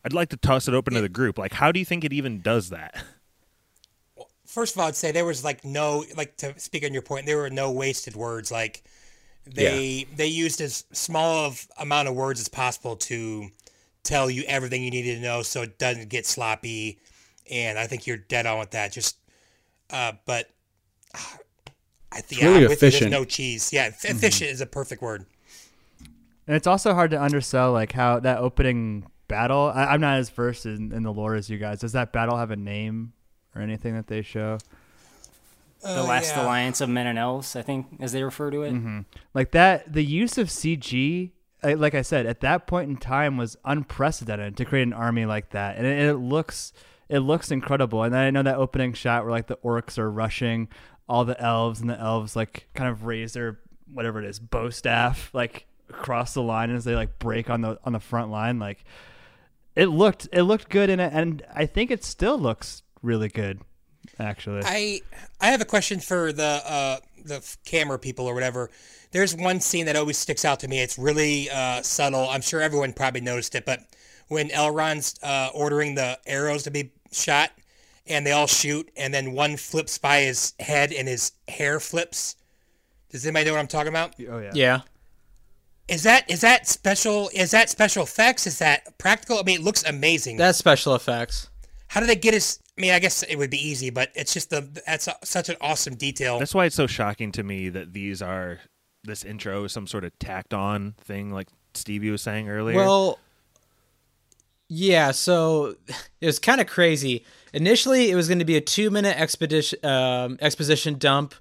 I'd 0.04 0.14
like 0.14 0.30
to 0.30 0.38
toss 0.38 0.68
it 0.68 0.74
open 0.74 0.94
to 0.94 1.02
the 1.02 1.10
group. 1.10 1.38
Like, 1.38 1.54
how 1.54 1.72
do 1.72 1.80
you 1.80 1.86
think 1.86 2.04
it 2.04 2.14
even 2.14 2.42
does 2.42 2.70
that? 2.70 3.04
First 4.50 4.76
of 4.76 4.82
all, 4.82 4.88
I'd 4.88 4.96
say 4.96 5.12
there 5.12 5.26
was 5.26 5.44
like 5.44 5.64
no 5.64 6.04
like 6.18 6.36
to 6.38 6.58
speak 6.60 6.84
on 6.84 6.92
your 6.92 7.04
point, 7.04 7.28
there 7.28 7.38
were 7.38 7.52
no 7.52 7.72
wasted 7.72 8.16
words. 8.16 8.52
Like 8.52 8.84
they 9.46 10.08
they 10.16 10.26
used 10.26 10.60
as 10.60 10.86
small 10.92 11.46
of 11.46 11.68
amount 11.78 12.08
of 12.08 12.16
words 12.16 12.40
as 12.40 12.48
possible 12.48 12.96
to 12.96 13.50
tell 14.04 14.28
you 14.28 14.44
everything 14.48 14.84
you 14.84 14.90
needed 14.90 15.18
to 15.18 15.22
know, 15.22 15.44
so 15.44 15.62
it 15.62 15.78
doesn't 15.78 16.10
get 16.10 16.26
sloppy. 16.26 17.00
And 17.52 17.78
I 17.78 17.86
think 17.86 18.08
you're 18.08 18.18
dead 18.18 18.48
on 18.48 18.58
with 18.58 18.72
that. 18.72 18.92
Just, 18.92 19.18
uh, 19.92 20.14
but 20.26 20.50
I 22.12 22.22
think 22.22 22.42
really 22.42 22.62
yeah, 22.62 22.68
with 22.70 22.72
efficient. 22.82 23.12
no 23.12 23.26
cheese. 23.26 23.72
Yeah, 23.72 23.84
eff- 23.84 24.04
efficient 24.06 24.50
is 24.50 24.62
a 24.62 24.66
perfect 24.66 25.04
word. 25.04 25.28
and 26.48 26.56
it's 26.56 26.66
also 26.66 26.96
hard 26.96 27.12
to 27.12 27.22
undersell 27.22 27.72
like 27.72 27.92
how 27.92 28.20
that 28.20 28.40
opening 28.40 29.06
battle 29.28 29.72
I, 29.74 29.86
i'm 29.94 30.02
not 30.02 30.18
as 30.18 30.32
versed 30.32 30.66
in, 30.66 30.92
in 30.92 31.04
the 31.04 31.14
lore 31.14 31.36
as 31.36 31.52
you 31.52 31.60
guys 31.60 31.82
does 31.82 31.92
that 31.92 32.12
battle 32.12 32.36
have 32.36 32.50
a 32.50 32.56
name 32.56 33.14
or 33.60 33.62
anything 33.62 33.96
that 33.96 34.08
they 34.08 34.22
show 34.22 34.58
uh, 35.84 35.96
the 35.96 36.04
last 36.04 36.36
yeah. 36.36 36.44
alliance 36.44 36.82
of 36.82 36.90
men 36.90 37.08
and 37.08 37.18
elves, 37.18 37.56
I 37.56 37.62
think, 37.62 37.98
as 38.00 38.12
they 38.12 38.24
refer 38.24 38.52
to 38.52 38.64
it. 38.64 38.74
Mm-hmm. 38.74 39.02
like 39.34 39.52
that 39.52 39.92
the 39.92 40.04
use 40.04 40.38
of 40.38 40.48
cg 40.48 41.32
like 41.62 41.94
i 41.94 42.02
said 42.02 42.26
at 42.26 42.40
that 42.40 42.68
point 42.68 42.90
in 42.90 42.96
time 42.96 43.36
was 43.36 43.58
unprecedented 43.66 44.56
to 44.56 44.64
create 44.64 44.84
an 44.84 44.94
army 44.94 45.26
like 45.26 45.50
that 45.50 45.76
and 45.76 45.86
it, 45.86 46.00
it 46.00 46.16
looks 46.16 46.72
it 47.10 47.20
looks 47.20 47.52
incredible. 47.52 48.04
And 48.04 48.14
then 48.14 48.22
I 48.22 48.30
know 48.30 48.44
that 48.44 48.56
opening 48.56 48.94
shot 48.94 49.24
where 49.24 49.32
like 49.32 49.48
the 49.48 49.58
orcs 49.58 49.98
are 49.98 50.10
rushing 50.10 50.70
all 51.10 51.26
the 51.26 51.40
elves, 51.42 51.82
and 51.82 51.90
the 51.90 52.00
elves 52.00 52.36
like 52.36 52.70
kind 52.76 52.90
of 52.90 53.06
raise 53.06 53.34
their 53.34 53.60
whatever 53.92 54.20
it 54.20 54.26
is 54.26 54.40
bow 54.40 54.70
staff 54.70 55.32
like 55.34 55.66
across 55.90 56.36
the 56.36 56.44
line 56.44 56.70
as 56.70 56.84
they 56.84 56.94
like 56.94 57.18
break 57.18 57.50
on 57.50 57.62
the 57.62 57.80
on 57.84 57.94
the 57.94 58.00
front 58.00 58.30
line. 58.30 58.60
Like 58.60 58.86
it 59.76 59.88
looked 59.88 60.30
it 60.32 60.44
looked 60.44 60.70
good 60.70 60.90
in 60.90 61.00
it, 61.00 61.12
and 61.12 61.42
I 61.54 61.66
think 61.66 61.90
it 61.90 62.04
still 62.04 62.38
looks 62.38 62.84
really 63.02 63.30
good. 63.30 63.62
Actually, 64.20 64.62
I 64.66 65.02
I 65.40 65.48
have 65.48 65.62
a 65.62 65.66
question 65.66 66.00
for 66.00 66.32
the 66.32 66.62
uh, 66.66 66.98
the 67.24 67.56
camera 67.66 68.00
people 68.00 68.26
or 68.26 68.34
whatever. 68.34 68.70
There's 69.12 69.36
one 69.36 69.60
scene 69.60 69.86
that 69.88 69.96
always 69.96 70.18
sticks 70.18 70.46
out 70.46 70.60
to 70.62 70.68
me. 70.68 70.80
It's 70.82 70.98
really 70.98 71.50
uh, 71.50 71.82
subtle. 71.82 72.30
I'm 72.30 72.42
sure 72.42 72.62
everyone 72.62 72.94
probably 72.94 73.22
noticed 73.22 73.56
it, 73.56 73.66
but 73.66 73.82
when 74.28 74.50
Elrond's 74.50 75.20
uh, 75.24 75.50
ordering 75.54 75.96
the 75.96 76.20
arrows 76.28 76.64
to 76.64 76.72
be 76.72 76.92
shot, 77.12 77.52
and 78.08 78.26
they 78.26 78.32
all 78.32 78.48
shoot, 78.48 78.90
and 78.96 79.14
then 79.14 79.34
one 79.34 79.58
flips 79.58 79.98
by 79.98 80.22
his 80.22 80.54
head 80.60 80.92
and 80.92 81.08
his 81.08 81.32
hair 81.48 81.80
flips. 81.80 82.36
Does 83.10 83.26
anybody 83.26 83.46
know 83.46 83.54
what 83.54 83.60
I'm 83.60 83.68
talking 83.68 83.90
about? 83.90 84.14
oh 84.30 84.40
yeah, 84.40 84.52
Yeah. 84.54 84.82
Is 85.88 86.04
that 86.04 86.30
is 86.30 86.42
that 86.42 86.68
special? 86.68 87.30
Is 87.34 87.52
that 87.52 87.70
special 87.70 88.04
effects? 88.04 88.46
Is 88.46 88.60
that 88.60 88.98
practical? 89.00 89.40
I 89.40 89.44
mean, 89.44 89.62
it 89.62 89.64
looks 89.64 89.84
amazing. 89.84 90.38
That's 90.38 90.58
special 90.58 90.94
effects. 90.94 91.50
How 91.90 92.00
do 92.00 92.06
they 92.06 92.16
get 92.16 92.34
his? 92.34 92.60
I 92.78 92.82
mean, 92.82 92.92
I 92.92 93.00
guess 93.00 93.24
it 93.24 93.36
would 93.36 93.50
be 93.50 93.58
easy, 93.58 93.90
but 93.90 94.10
it's 94.16 94.34
just 94.34 94.52
the 94.52 94.82
that's 94.86 95.08
a, 95.08 95.16
such 95.24 95.50
an 95.50 95.58
awesome 95.60 95.96
detail. 95.96 96.40
That's 96.40 96.56
why 96.56 96.66
it's 96.66 96.76
so 96.76 96.88
shocking 96.88 97.32
to 97.34 97.44
me 97.44 97.70
that 97.70 97.94
these 97.94 98.22
are 98.22 98.60
this 99.04 99.24
intro 99.26 99.64
is 99.64 99.74
some 99.74 99.88
sort 99.88 100.04
of 100.04 100.18
tacked 100.20 100.54
on 100.54 100.94
thing, 101.02 101.32
like 101.32 101.48
Stevie 101.74 102.12
was 102.12 102.22
saying 102.22 102.48
earlier. 102.48 102.78
Well, 102.78 103.20
yeah. 104.68 105.12
So 105.12 105.76
it 106.22 106.26
was 106.26 106.40
kind 106.40 106.62
of 106.62 106.68
crazy. 106.68 107.26
Initially, 107.54 108.12
it 108.12 108.16
was 108.16 108.28
going 108.28 108.40
to 108.40 108.46
be 108.46 108.56
a 108.56 108.62
two-minute 108.62 109.20
expedition 109.20 109.84
um, 109.84 110.38
exposition 110.42 111.00
dump 111.00 111.34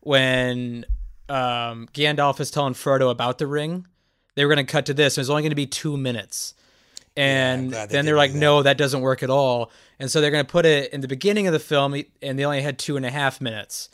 when 0.00 0.84
um, 1.30 1.88
Gandalf 1.94 2.40
is 2.40 2.50
telling 2.50 2.74
Frodo 2.74 3.10
about 3.10 3.38
the 3.38 3.46
ring. 3.46 3.86
They 4.34 4.44
were 4.44 4.54
going 4.54 4.64
to 4.64 4.70
cut 4.70 4.86
to 4.86 4.94
this. 4.94 5.16
It 5.16 5.20
was 5.20 5.30
only 5.30 5.42
going 5.42 5.50
to 5.50 5.56
be 5.56 5.66
two 5.66 5.96
minutes. 5.96 6.54
And 7.16 7.70
glad 7.70 7.88
they 7.88 7.92
then 7.92 8.04
they're 8.04 8.16
like, 8.16 8.32
that. 8.32 8.38
no, 8.38 8.62
that 8.62 8.76
doesn't 8.76 9.00
work 9.00 9.22
at 9.22 9.30
all. 9.30 9.70
And 9.98 10.10
so 10.10 10.20
they're 10.20 10.30
going 10.30 10.44
to 10.44 10.50
put 10.50 10.66
it 10.66 10.92
in 10.92 11.00
the 11.00 11.08
beginning 11.08 11.46
of 11.46 11.52
the 11.52 11.60
film, 11.60 11.94
and 12.22 12.38
they 12.38 12.44
only 12.44 12.62
had 12.62 12.78
two 12.78 12.96
and 12.96 13.06
a 13.06 13.10
half 13.10 13.40
minutes. 13.40 13.88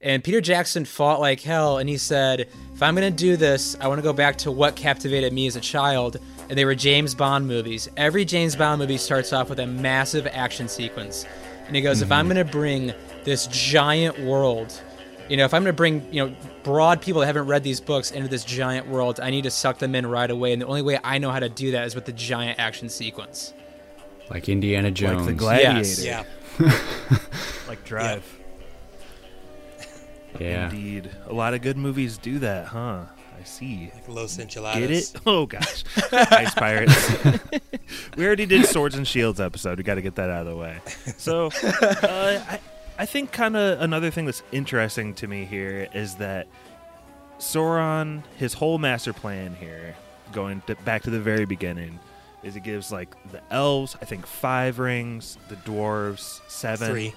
And 0.00 0.22
Peter 0.22 0.40
Jackson 0.40 0.84
fought 0.84 1.20
like 1.20 1.40
hell, 1.40 1.78
and 1.78 1.88
he 1.88 1.96
said, 1.96 2.40
if 2.74 2.82
I'm 2.82 2.94
going 2.94 3.10
to 3.10 3.16
do 3.16 3.36
this, 3.36 3.76
I 3.80 3.88
want 3.88 3.98
to 3.98 4.02
go 4.02 4.12
back 4.12 4.36
to 4.38 4.52
what 4.52 4.76
captivated 4.76 5.32
me 5.32 5.46
as 5.46 5.56
a 5.56 5.60
child. 5.60 6.18
And 6.48 6.58
they 6.58 6.64
were 6.64 6.74
James 6.74 7.14
Bond 7.14 7.48
movies. 7.48 7.88
Every 7.96 8.24
James 8.24 8.54
Bond 8.54 8.78
movie 8.78 8.98
starts 8.98 9.32
off 9.32 9.48
with 9.48 9.58
a 9.58 9.66
massive 9.66 10.26
action 10.26 10.68
sequence. 10.68 11.26
And 11.66 11.74
he 11.74 11.82
goes, 11.82 12.02
if 12.02 12.12
I'm 12.12 12.26
mm-hmm. 12.26 12.34
going 12.34 12.46
to 12.46 12.52
bring 12.52 12.92
this 13.24 13.48
giant 13.48 14.20
world, 14.20 14.80
you 15.28 15.36
know, 15.36 15.44
if 15.44 15.54
I'm 15.54 15.62
going 15.62 15.72
to 15.72 15.76
bring, 15.76 16.06
you 16.12 16.24
know, 16.24 16.36
broad 16.62 17.00
people 17.00 17.20
that 17.20 17.26
haven't 17.26 17.46
read 17.46 17.64
these 17.64 17.80
books 17.80 18.12
into 18.12 18.28
this 18.28 18.44
giant 18.44 18.86
world, 18.86 19.18
I 19.18 19.30
need 19.30 19.42
to 19.42 19.50
suck 19.50 19.78
them 19.78 19.94
in 19.94 20.06
right 20.06 20.30
away. 20.30 20.52
And 20.52 20.62
the 20.62 20.66
only 20.66 20.82
way 20.82 21.00
I 21.02 21.18
know 21.18 21.32
how 21.32 21.40
to 21.40 21.48
do 21.48 21.72
that 21.72 21.86
is 21.86 21.94
with 21.94 22.04
the 22.04 22.12
giant 22.12 22.60
action 22.60 22.88
sequence. 22.88 23.54
Like 24.30 24.48
Indiana 24.48 24.90
Jones. 24.90 25.18
like 25.18 25.26
the 25.26 25.32
gladiator. 25.34 25.78
Yes. 25.78 26.04
yeah, 26.04 26.24
like 27.68 27.84
Drive. 27.84 28.24
yeah. 30.40 30.68
Indeed. 30.70 31.10
A 31.26 31.32
lot 31.32 31.54
of 31.54 31.62
good 31.62 31.76
movies 31.76 32.18
do 32.18 32.38
that, 32.40 32.66
huh? 32.66 33.04
I 33.38 33.44
see. 33.44 33.90
like 33.94 34.08
Los 34.08 34.38
Enchiladas. 34.38 34.80
Get 34.80 34.90
it? 34.90 35.22
Oh 35.26 35.46
gosh. 35.46 35.84
Ice 36.12 36.54
Pirates. 36.54 37.10
we 38.16 38.26
already 38.26 38.46
did 38.46 38.66
Swords 38.66 38.94
and 38.94 39.06
Shields 39.06 39.40
episode. 39.40 39.78
We 39.78 39.84
got 39.84 39.96
to 39.96 40.02
get 40.02 40.16
that 40.16 40.30
out 40.30 40.46
of 40.46 40.46
the 40.46 40.56
way. 40.56 40.78
So, 41.18 41.50
uh, 41.62 42.42
I, 42.48 42.60
I 42.98 43.06
think 43.06 43.32
kind 43.32 43.56
of 43.56 43.80
another 43.80 44.10
thing 44.10 44.24
that's 44.24 44.42
interesting 44.52 45.14
to 45.14 45.26
me 45.26 45.44
here 45.44 45.88
is 45.94 46.16
that 46.16 46.48
Sauron, 47.38 48.22
his 48.38 48.54
whole 48.54 48.78
master 48.78 49.12
plan 49.12 49.54
here, 49.54 49.94
going 50.32 50.62
to, 50.66 50.74
back 50.76 51.02
to 51.02 51.10
the 51.10 51.20
very 51.20 51.44
beginning, 51.44 51.98
is 52.42 52.56
it 52.56 52.62
gives 52.62 52.92
like 52.92 53.14
the 53.32 53.40
elves, 53.50 53.96
I 54.00 54.04
think 54.04 54.26
five 54.26 54.78
rings, 54.78 55.38
the 55.48 55.56
dwarves 55.56 56.40
seven. 56.48 56.90
Three. 56.90 57.14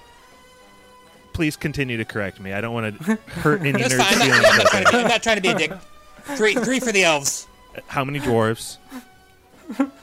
Please 1.32 1.56
continue 1.56 1.96
to 1.96 2.04
correct 2.04 2.40
me. 2.40 2.52
I 2.52 2.60
don't 2.60 2.74
want 2.74 2.98
to 2.98 3.14
hurt 3.28 3.60
any 3.60 3.72
That's 3.72 3.94
nerds' 3.94 3.98
fine. 4.02 4.22
I'm 4.22 4.42
not, 4.42 4.54
I'm, 4.54 4.62
not 4.62 4.72
trying 4.72 4.84
to 4.84 4.92
be. 4.92 4.98
I'm 4.98 5.08
not 5.08 5.22
trying 5.22 5.36
to 5.36 5.42
be 5.42 5.48
a 5.48 5.54
dick. 5.54 5.72
Three, 6.36 6.54
three 6.54 6.80
for 6.80 6.92
the 6.92 7.04
elves. 7.04 7.46
How 7.86 8.04
many 8.04 8.18
dwarves? 8.18 8.78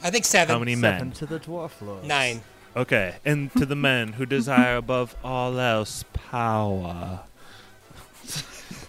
I 0.02 0.10
think 0.10 0.24
seven. 0.24 0.52
How 0.52 0.58
many 0.58 0.74
Seven 0.74 1.08
men? 1.08 1.12
to 1.12 1.26
the 1.26 1.38
dwarf 1.38 1.72
lord. 1.82 2.04
Nine. 2.04 2.42
Okay, 2.76 3.16
and 3.24 3.52
to 3.52 3.66
the 3.66 3.76
men 3.76 4.14
who 4.14 4.24
desire 4.26 4.76
above 4.76 5.16
all 5.24 5.58
else 5.58 6.04
power. 6.12 7.20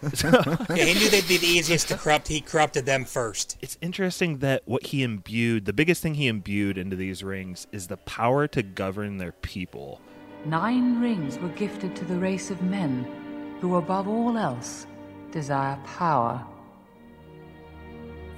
Yeah, 0.69 0.85
he 0.85 0.93
knew 0.93 1.09
they'd 1.09 1.27
be 1.27 1.37
the 1.37 1.47
easiest 1.47 1.87
to 1.89 1.97
corrupt. 1.97 2.27
He 2.27 2.41
corrupted 2.41 2.85
them 2.85 3.05
first. 3.05 3.57
It's 3.61 3.77
interesting 3.81 4.39
that 4.39 4.63
what 4.65 4.87
he 4.87 5.03
imbued, 5.03 5.65
the 5.65 5.73
biggest 5.73 6.01
thing 6.01 6.13
he 6.13 6.27
imbued 6.27 6.77
into 6.77 6.95
these 6.95 7.23
rings 7.23 7.67
is 7.71 7.87
the 7.87 7.97
power 7.97 8.47
to 8.47 8.63
govern 8.63 9.17
their 9.17 9.31
people. 9.31 9.99
Nine 10.45 11.01
rings 11.01 11.37
were 11.39 11.49
gifted 11.49 11.95
to 11.97 12.05
the 12.05 12.17
race 12.17 12.49
of 12.49 12.61
men, 12.61 13.05
who 13.59 13.75
above 13.75 14.07
all 14.07 14.37
else 14.37 14.87
desire 15.31 15.77
power. 15.85 16.45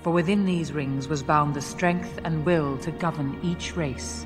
For 0.02 0.12
within 0.12 0.46
these 0.46 0.72
rings 0.72 1.08
was 1.08 1.22
bound 1.22 1.54
the 1.54 1.62
strength 1.62 2.20
and 2.24 2.44
will 2.44 2.78
to 2.80 2.92
govern 2.92 3.40
each 3.44 3.76
race. 3.76 4.26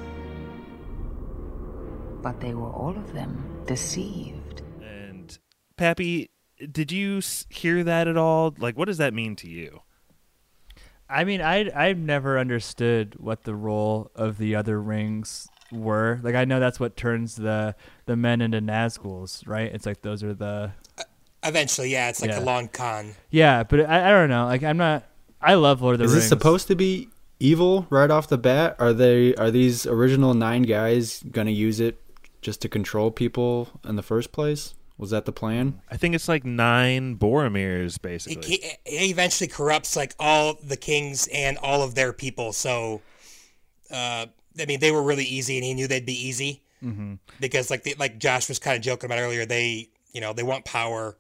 But 2.22 2.40
they 2.40 2.54
were 2.54 2.72
all 2.72 2.96
of 2.96 3.14
them 3.14 3.64
deceived. 3.66 4.62
And 4.82 5.38
Pappy, 5.76 6.30
did 6.72 6.92
you 6.92 7.22
hear 7.50 7.84
that 7.84 8.08
at 8.08 8.18
all? 8.18 8.54
Like, 8.58 8.78
what 8.78 8.86
does 8.86 8.98
that 8.98 9.14
mean 9.14 9.36
to 9.38 9.50
you? 9.50 9.82
I 11.10 11.24
mean, 11.24 11.42
I 11.42 11.70
I've 11.76 11.98
never 12.00 12.40
understood 12.40 13.16
what 13.20 13.44
the 13.44 13.54
role 13.56 14.10
of 14.16 14.38
the 14.38 14.56
other 14.56 14.82
rings 14.82 15.48
were. 15.72 16.20
Like, 16.24 16.36
I 16.36 16.46
know 16.46 16.60
that's 16.60 16.80
what 16.80 16.98
turns 16.98 17.36
the 17.36 17.76
the 18.06 18.16
men 18.16 18.42
into 18.42 18.60
Nazguls, 18.60 19.48
right? 19.48 19.72
It's 19.74 19.86
like 19.86 20.02
those 20.02 20.24
are 20.24 20.34
the 20.34 20.72
uh, 20.98 21.04
Eventually, 21.44 21.92
yeah, 21.92 22.10
it's 22.10 22.22
like 22.22 22.32
Yeah. 22.32 22.40
a 22.40 22.44
long 22.44 22.68
con. 22.70 23.14
yeah, 23.30 23.62
but 23.64 23.82
I, 23.88 24.08
I 24.08 24.10
don't 24.10 24.30
know. 24.30 24.46
Like, 24.46 24.64
I'm 24.64 24.78
not. 24.78 25.04
I 25.40 25.54
love 25.54 25.80
Lord 25.84 25.94
of 25.94 26.00
the 26.00 26.06
Is 26.06 26.12
Rings. 26.12 26.24
this 26.24 26.30
supposed 26.30 26.68
to 26.70 26.76
be 26.76 27.10
evil 27.40 27.86
right 27.92 28.10
off 28.10 28.28
the 28.28 28.38
bat? 28.40 28.76
Are 28.80 28.94
they 28.94 29.36
are 29.36 29.52
these 29.52 29.86
original 29.86 30.34
nine 30.34 30.64
guys 30.64 31.22
gonna 31.30 31.52
use 31.52 31.80
it 31.80 32.02
just 32.42 32.62
to 32.64 32.70
control 32.70 33.12
people 33.12 33.70
in 33.88 33.96
the 33.96 34.02
first 34.02 34.32
place? 34.32 34.74
Was 34.98 35.10
that 35.10 35.26
the 35.26 35.34
plan? 35.34 35.82
I 35.92 35.98
think 35.98 36.16
it's 36.16 36.28
like 36.30 36.46
nine 36.46 37.18
Boromirs, 37.18 38.02
basically. 38.02 38.42
he, 38.46 38.64
he 38.86 39.10
eventually 39.10 39.48
corrupts 39.50 39.96
like 39.98 40.16
all 40.20 40.58
the 40.64 40.78
kings 40.78 41.28
and 41.34 41.58
all 41.58 41.82
of 41.84 41.96
their 41.96 42.14
people. 42.14 42.54
So, 42.54 43.02
uh, 43.92 44.28
I 44.58 44.66
mean, 44.66 44.80
they 44.80 44.92
were 44.92 45.04
really 45.04 45.26
easy, 45.26 45.58
and 45.58 45.66
he 45.66 45.74
knew 45.74 45.88
they'd 45.88 46.06
be 46.06 46.28
easy 46.28 46.62
Mm-hmm. 46.84 47.16
because, 47.40 47.72
like, 47.72 47.84
the, 47.84 47.96
like 47.98 48.20
Josh 48.20 48.48
was 48.48 48.60
kind 48.60 48.78
of 48.78 48.84
joking 48.84 49.08
about 49.08 49.20
earlier, 49.20 49.46
they, 49.46 49.90
you 50.14 50.22
know, 50.22 50.34
they 50.34 50.44
want 50.44 50.66
power, 50.66 51.18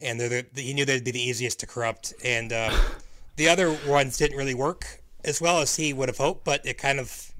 and 0.00 0.20
they're 0.20 0.42
the, 0.42 0.62
he 0.62 0.74
knew 0.74 0.84
they'd 0.84 1.02
be 1.02 1.10
the 1.10 1.20
easiest 1.20 1.58
to 1.60 1.66
corrupt. 1.66 2.14
And 2.24 2.52
uh, 2.52 2.70
the 3.36 3.48
other 3.48 3.76
ones 3.86 4.16
didn't 4.16 4.36
really 4.36 4.54
work 4.54 5.02
as 5.24 5.40
well 5.40 5.60
as 5.60 5.74
he 5.76 5.92
would 5.92 6.08
have 6.08 6.18
hoped, 6.18 6.44
but 6.44 6.64
it 6.64 6.78
kind 6.78 7.00
of 7.00 7.32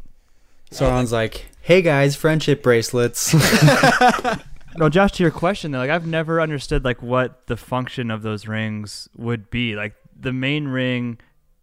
Sauron's 0.73 1.13
like, 1.13 1.47
"Hey 1.63 1.81
guys, 1.81 2.17
friendship 2.17 2.63
bracelets." 2.63 3.33
No, 4.79 4.89
Josh, 4.89 5.13
to 5.13 5.25
your 5.25 5.33
question 5.33 5.73
though, 5.73 5.79
like 5.79 5.91
I've 5.91 6.07
never 6.07 6.41
understood 6.41 6.85
like 6.85 7.03
what 7.03 7.49
the 7.49 7.57
function 7.57 8.11
of 8.13 8.23
those 8.23 8.47
rings 8.47 9.09
would 9.17 9.51
be. 9.51 9.75
Like 9.75 9.95
the 10.19 10.33
main 10.33 10.69
ring, 10.69 11.19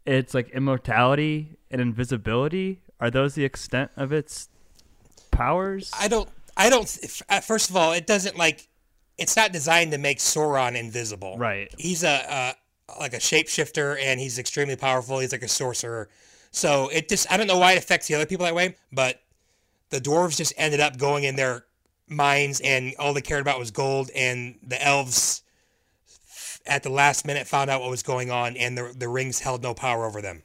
it's 0.06 0.34
like 0.34 0.50
immortality 0.50 1.58
and 1.72 1.80
invisibility. 1.80 2.82
Are 3.00 3.10
those 3.10 3.36
the 3.36 3.46
extent 3.46 3.92
of 3.96 4.12
its 4.12 4.50
powers? 5.32 5.92
I 5.98 6.10
don't. 6.10 6.30
I 6.58 6.70
don't. 6.70 7.24
uh, 7.30 7.40
First 7.40 7.70
of 7.70 7.78
all, 7.78 7.94
it 7.94 8.06
doesn't 8.06 8.38
like. 8.38 8.68
It's 9.18 9.38
not 9.38 9.54
designed 9.54 9.92
to 9.94 9.98
make 9.98 10.20
Sauron 10.20 10.78
invisible. 10.78 11.38
Right. 11.38 11.74
He's 11.78 12.04
a 12.04 12.34
uh, 12.34 12.54
like 13.00 13.14
a 13.14 13.20
shapeshifter, 13.20 13.98
and 14.02 14.20
he's 14.20 14.38
extremely 14.40 14.76
powerful. 14.76 15.20
He's 15.20 15.32
like 15.32 15.44
a 15.44 15.48
sorcerer. 15.48 16.10
So 16.52 16.90
it 16.90 17.08
just. 17.08 17.32
I 17.32 17.38
don't 17.38 17.48
know 17.48 17.60
why 17.60 17.74
it 17.74 17.78
affects 17.78 18.08
the 18.08 18.16
other 18.16 18.26
people 18.26 18.46
that 18.46 18.56
way, 18.56 18.76
but 18.92 19.22
the 19.90 20.02
dwarves 20.02 20.36
just 20.36 20.54
ended 20.58 20.82
up 20.82 20.98
going 20.98 21.24
in 21.24 21.36
their 21.38 21.66
mines, 22.08 22.62
and 22.62 22.94
all 23.00 23.14
they 23.14 23.22
cared 23.22 23.42
about 23.42 23.60
was 23.60 23.72
gold. 23.72 24.10
And 24.16 24.60
the 24.66 24.84
elves, 24.84 25.44
at 26.66 26.84
the 26.84 26.90
last 26.90 27.26
minute, 27.26 27.48
found 27.48 27.70
out 27.70 27.82
what 27.82 27.90
was 27.90 28.04
going 28.04 28.32
on, 28.32 28.58
and 28.58 28.78
the 28.78 28.94
the 28.98 29.08
rings 29.08 29.40
held 29.40 29.64
no 29.64 29.74
power 29.74 30.06
over 30.06 30.22
them. 30.22 30.44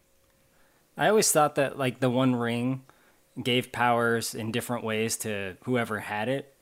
I 0.96 1.08
always 1.08 1.32
thought 1.32 1.54
that 1.54 1.78
like 1.78 2.00
the 2.00 2.10
one 2.10 2.34
ring 2.36 2.82
gave 3.42 3.72
powers 3.72 4.34
in 4.34 4.52
different 4.52 4.84
ways 4.84 5.16
to 5.18 5.56
whoever 5.64 6.00
had 6.00 6.28
it. 6.28 6.54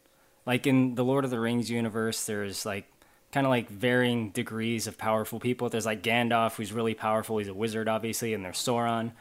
Like 0.47 0.67
in 0.67 0.95
the 0.95 1.05
Lord 1.05 1.25
of 1.25 1.31
the 1.31 1.40
Rings 1.40 1.71
universe, 1.71 2.25
there's 2.25 2.64
like 2.64 2.87
kind 3.33 3.47
of 3.47 3.50
like 3.50 3.69
varying 3.69 4.31
degrees 4.31 4.87
of 4.87 4.97
powerful 4.97 5.40
people. 5.40 5.69
There's 5.69 5.87
like 5.87 6.02
Gandalf, 6.02 6.57
who's 6.57 6.73
really 6.73 6.95
powerful. 6.95 7.38
He's 7.38 7.49
a 7.49 7.55
wizard, 7.55 7.88
obviously, 7.88 8.33
and 8.33 8.45
there's 8.45 8.59
Sauron. 8.59 9.12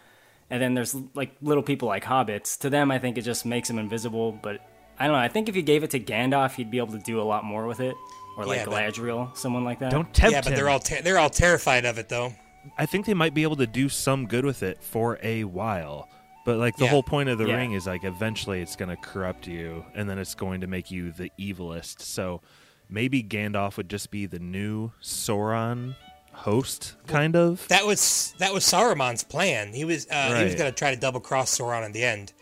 And 0.49 0.61
then 0.61 0.75
there's 0.75 0.95
like 1.13 1.35
little 1.41 1.63
people 1.63 1.87
like 1.87 2.05
hobbits. 2.05 2.57
To 2.59 2.69
them, 2.69 2.91
I 2.91 2.99
think 2.99 3.17
it 3.17 3.23
just 3.23 3.45
makes 3.45 3.67
them 3.67 3.79
invisible, 3.79 4.31
but 4.31 4.61
I 4.99 5.05
don't 5.07 5.13
know. 5.13 5.19
I 5.21 5.27
think 5.27 5.47
if 5.49 5.55
you 5.55 5.61
gave 5.61 5.83
it 5.83 5.91
to 5.91 5.99
Gandalf, 5.99 6.55
he'd 6.55 6.71
be 6.71 6.77
able 6.79 6.93
to 6.93 6.99
do 6.99 7.21
a 7.21 7.23
lot 7.23 7.43
more 7.43 7.67
with 7.67 7.79
it, 7.79 7.95
or 8.37 8.45
like 8.45 8.57
Yeah, 8.59 8.65
but- 8.65 8.73
Galadriel, 8.93 9.35
someone 9.37 9.63
like 9.63 9.79
that. 9.79 9.91
Don't 9.91 10.11
tempt 10.13 10.33
yeah, 10.33 10.41
but 10.41 10.49
him. 10.51 10.55
they're 10.55 10.69
all 10.69 10.79
ter- 10.79 11.01
they're 11.01 11.19
all 11.19 11.29
terrified 11.29 11.85
of 11.85 11.97
it 11.97 12.09
though. 12.09 12.33
I 12.77 12.85
think 12.85 13.05
they 13.05 13.13
might 13.13 13.33
be 13.33 13.43
able 13.43 13.55
to 13.57 13.67
do 13.67 13.87
some 13.89 14.25
good 14.27 14.43
with 14.45 14.63
it 14.63 14.83
for 14.83 15.19
a 15.23 15.43
while. 15.45 16.09
But 16.45 16.57
like 16.57 16.75
the 16.77 16.85
Yeah. 16.85 16.91
whole 16.91 17.03
point 17.03 17.29
of 17.29 17.37
the 17.37 17.45
Yeah. 17.47 17.55
ring 17.55 17.73
is 17.73 17.85
like 17.87 18.03
eventually 18.03 18.61
it's 18.61 18.75
going 18.77 18.89
to 18.89 18.95
corrupt 18.97 19.47
you 19.47 19.85
and 19.95 20.09
then 20.09 20.17
it's 20.17 20.33
going 20.35 20.61
to 20.61 20.67
make 20.67 20.89
you 20.91 21.11
the 21.11 21.29
evilest. 21.39 22.01
So 22.01 22.41
maybe 22.89 23.21
Gandalf 23.21 23.75
would 23.77 23.89
just 23.89 24.11
be 24.11 24.25
the 24.27 24.39
new 24.39 24.91
Sauron 25.03 25.95
host 26.33 26.95
kind 27.07 27.35
of. 27.35 27.67
That 27.67 27.85
was 27.85 28.33
that 28.39 28.53
was 28.53 28.63
Saruman's 28.65 29.23
plan. 29.23 29.73
He 29.73 29.83
was 29.85 30.07
uh, 30.09 30.37
he 30.37 30.43
was 30.43 30.53
Right. 30.53 30.57
gonna 30.57 30.71
try 30.71 30.93
to 30.93 30.99
double 30.99 31.19
cross 31.19 31.57
Sauron 31.57 31.85
in 31.85 31.91
the 31.91 32.03
end. 32.03 32.33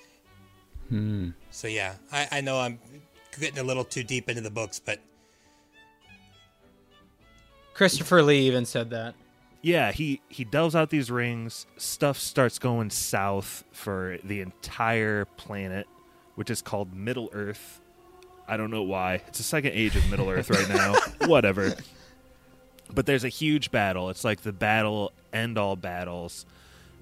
So 1.56 1.70
yeah, 1.70 1.94
I, 2.12 2.28
I 2.34 2.42
know 2.42 2.60
I'm 2.60 2.78
getting 3.40 3.60
a 3.60 3.64
little 3.64 3.86
too 3.86 4.04
deep 4.04 4.28
into 4.28 4.42
the 4.42 4.50
books, 4.50 4.78
but 4.78 5.00
Christopher 7.74 8.22
Lee 8.22 8.40
even 8.40 8.66
said 8.66 8.90
that. 8.90 9.16
Yeah, 9.62 9.94
he 9.94 10.20
he 10.28 10.44
delves 10.44 10.76
out 10.76 10.90
these 10.90 11.10
rings. 11.10 11.66
Stuff 11.78 12.20
starts 12.20 12.60
going 12.60 12.90
south 12.90 13.64
for 13.72 14.18
the 14.26 14.42
entire 14.42 15.24
planet, 15.38 15.88
which 16.36 16.50
is 16.50 16.62
called 16.62 16.94
Middle 16.94 17.30
Earth. 17.32 17.80
I 18.50 18.58
don't 18.58 18.70
know 18.70 18.84
why. 18.84 19.22
It's 19.28 19.38
the 19.38 19.46
second 19.46 19.72
age 19.72 19.96
of 19.96 20.10
Middle 20.10 20.30
Earth 20.30 20.50
right 20.50 20.68
now. 20.68 20.96
Whatever. 21.26 21.74
But 22.94 23.06
there's 23.06 23.24
a 23.24 23.30
huge 23.30 23.72
battle. 23.72 24.10
It's 24.10 24.26
like 24.26 24.42
the 24.42 24.52
battle 24.52 25.14
end 25.32 25.58
all 25.58 25.78
battles. 25.78 26.46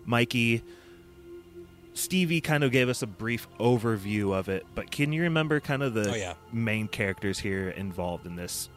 Mikey 0.06 0.62
Stevie 1.94 2.42
kind 2.42 2.64
of 2.64 2.72
gave 2.72 2.90
us 2.90 3.02
a 3.04 3.08
brief 3.08 3.48
overview 3.60 4.34
of 4.34 4.50
it, 4.50 4.66
but 4.74 4.90
can 4.92 5.14
you 5.14 5.24
remember 5.24 5.60
kind 5.60 5.84
of 5.84 5.94
the 5.94 6.12
Oh, 6.12 6.16
yeah. 6.16 6.34
main 6.52 6.88
characters 6.88 7.38
here 7.40 7.70
involved 7.70 8.26
in 8.26 8.36
this 8.36 8.70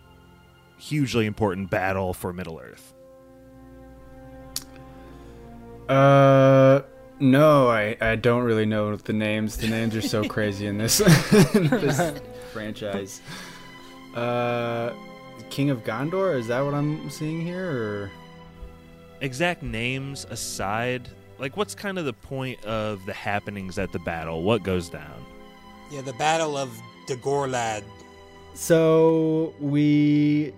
hugely 0.79 1.25
important 1.27 1.71
battle 1.71 2.13
for 2.13 2.33
Middle 2.33 2.59
Earth? 2.61 2.93
Uh, 5.89 6.83
no, 7.21 7.69
I, 7.69 7.97
I 8.01 8.17
don't 8.17 8.43
really 8.43 8.67
know 8.67 8.97
the 8.97 9.13
names. 9.13 9.57
The 9.57 9.69
names 9.69 9.95
are 9.97 10.03
so 10.03 10.25
crazy 10.29 10.67
in 10.67 10.79
this, 10.79 11.01
in 11.55 11.69
this 11.69 12.21
franchise. 12.53 13.21
Uh, 14.15 14.91
King 15.51 15.71
of 15.71 15.85
Gondor, 15.85 16.37
is 16.39 16.49
that 16.49 16.61
what 16.61 16.75
I'm 16.75 17.09
seeing 17.09 17.41
here? 17.41 17.71
Or 17.71 18.11
exact 19.21 19.63
names 19.63 20.27
aside, 20.29 21.09
like 21.39 21.57
what's 21.57 21.75
kind 21.75 21.99
of 21.99 22.05
the 22.05 22.13
point 22.13 22.65
of 22.65 23.05
the 23.07 23.13
happenings 23.13 23.79
at 23.79 23.93
the 23.93 23.99
battle? 23.99 24.43
What 24.43 24.63
goes 24.63 24.89
down? 24.89 25.25
yeah, 25.91 26.01
the 26.01 26.13
Battle 26.15 26.57
of 26.57 26.81
Dagorlad. 27.07 27.85
So 28.55 29.55
we 29.61 30.55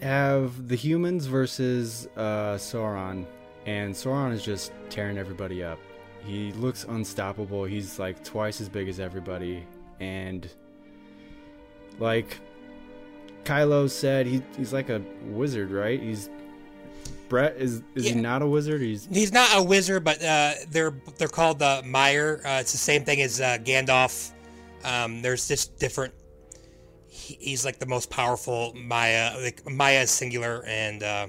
have 0.00 0.68
the 0.68 0.76
humans 0.76 1.26
versus 1.26 2.08
uh, 2.16 2.54
Sauron, 2.54 3.26
and 3.66 3.94
Sauron 3.94 4.32
is 4.32 4.42
just 4.42 4.72
tearing 4.90 5.18
everybody 5.18 5.62
up. 5.62 5.78
He 6.24 6.52
looks 6.52 6.84
unstoppable. 6.84 7.64
He's 7.64 7.98
like 7.98 8.24
twice 8.24 8.60
as 8.60 8.68
big 8.68 8.88
as 8.88 8.98
everybody, 8.98 9.66
and 10.00 10.48
like 11.98 12.38
Kylo 13.44 13.88
said, 13.88 14.26
he, 14.26 14.42
he's 14.56 14.72
like 14.72 14.88
a 14.88 15.02
wizard, 15.26 15.70
right? 15.70 16.00
He's 16.00 16.30
Brett 17.28 17.56
is 17.56 17.82
is 17.94 18.06
he 18.06 18.14
not 18.14 18.42
a 18.42 18.46
wizard? 18.46 18.80
He's 18.80 19.06
He's 19.06 19.32
not 19.32 19.50
a 19.56 19.62
wizard, 19.62 20.04
but 20.04 20.22
uh, 20.22 20.52
they're 20.70 20.94
they're 21.18 21.28
called 21.28 21.58
the 21.58 21.82
Maiar. 21.84 22.44
Uh, 22.44 22.60
it's 22.60 22.72
the 22.72 22.78
same 22.78 23.04
thing 23.04 23.20
as 23.22 23.40
uh, 23.40 23.58
Gandalf. 23.62 24.32
Um, 24.84 25.22
there's 25.22 25.48
just 25.48 25.78
different. 25.78 26.14
he- 27.08 27.38
He's 27.40 27.64
like 27.64 27.78
the 27.78 27.86
most 27.86 28.10
powerful 28.10 28.72
Maia. 28.76 29.36
Like 29.40 29.68
Maia 29.68 30.02
is 30.02 30.10
singular, 30.10 30.64
and 30.66 31.02
uh, 31.02 31.26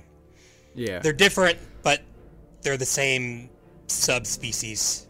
yeah. 0.75 1.00
they're 1.00 1.13
different, 1.13 1.57
but 1.81 2.01
they're 2.61 2.77
the 2.77 2.85
same 2.85 3.50
subspecies 3.88 5.07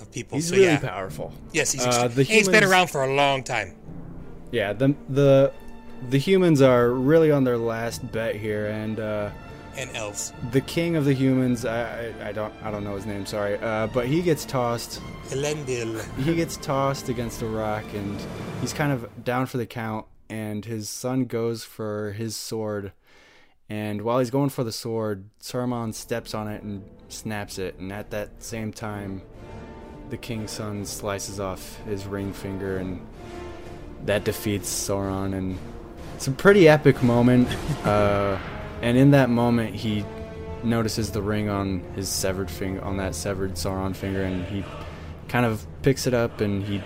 of 0.00 0.10
people. 0.12 0.36
He's 0.36 0.48
so 0.48 0.54
really 0.54 0.68
yeah, 0.68 0.78
power's 0.78 1.18
yes, 1.52 1.72
he's, 1.72 1.84
Uh, 1.84 2.08
the 2.08 2.22
he's 2.22 2.48
been 2.48 2.64
around 2.64 2.88
for 2.88 3.02
a 3.04 3.14
long 3.14 3.42
time. 3.42 3.74
Yeah, 4.52 4.72
the 4.72 4.94
the 5.08 5.52
the 6.10 6.18
humans 6.18 6.62
are 6.62 6.90
really 6.90 7.32
on 7.32 7.42
their 7.44 7.58
last 7.58 8.10
bet 8.12 8.36
here, 8.36 8.66
and. 8.66 9.00
And 9.78 9.96
elves, 9.96 10.32
the 10.50 10.60
king 10.60 10.96
of 10.96 11.04
the 11.04 11.12
humans 11.12 11.64
I, 11.64 12.06
I, 12.20 12.28
I 12.30 12.32
don't 12.32 12.52
i 12.64 12.70
don't 12.72 12.82
know 12.82 12.96
his 12.96 13.06
name 13.06 13.24
sorry 13.26 13.58
uh, 13.58 13.86
but 13.86 14.06
he 14.08 14.22
gets 14.22 14.44
tossed. 14.44 15.00
Elendil. 15.28 16.02
he 16.16 16.34
gets 16.34 16.56
tossed 16.56 17.08
against 17.08 17.42
a 17.42 17.46
rock 17.46 17.84
and 17.94 18.20
he's 18.60 18.72
kind 18.72 18.90
of 18.90 19.24
down 19.24 19.46
for 19.46 19.56
the 19.56 19.66
count 19.66 20.06
and 20.28 20.64
his 20.64 20.88
son 20.88 21.26
goes 21.26 21.62
for 21.62 22.12
his 22.12 22.34
sword. 22.34 22.92
And 23.70 24.02
while 24.02 24.18
he's 24.18 24.30
going 24.30 24.48
for 24.48 24.64
the 24.64 24.72
sword 24.72 25.30
saruman 25.40 25.94
steps 25.94 26.34
on 26.34 26.48
it 26.48 26.64
and 26.64 26.82
snaps 27.08 27.58
it. 27.58 27.78
And 27.78 27.92
at 27.92 28.10
that 28.10 28.42
same 28.42 28.72
time 28.72 29.22
the 30.10 30.16
king's 30.16 30.50
son 30.50 30.86
slices 30.86 31.38
off 31.38 31.78
his 31.84 32.04
ring 32.04 32.32
finger 32.32 32.78
and 32.78 33.06
that 34.06 34.24
defeats 34.24 34.68
sauron. 34.68 35.34
And 35.34 35.56
it's 36.16 36.26
a 36.26 36.32
pretty 36.32 36.68
epic 36.68 37.00
moment. 37.02 37.48
Uh, 37.84 38.38
and 38.82 38.96
in 38.96 39.10
that 39.12 39.30
moment 39.30 39.74
he 39.74 40.04
notices 40.62 41.10
the 41.10 41.22
ring 41.22 41.48
on 41.48 41.80
his 41.94 42.08
severed 42.08 42.50
finger 42.50 42.82
on 42.82 42.96
that 42.96 43.14
severed 43.14 43.52
sauron 43.52 43.94
finger 43.94 44.22
and 44.22 44.44
he 44.46 44.64
kind 45.28 45.46
of 45.46 45.66
picks 45.82 46.06
it 46.06 46.14
up 46.14 46.40
and 46.40 46.64
he 46.64 46.82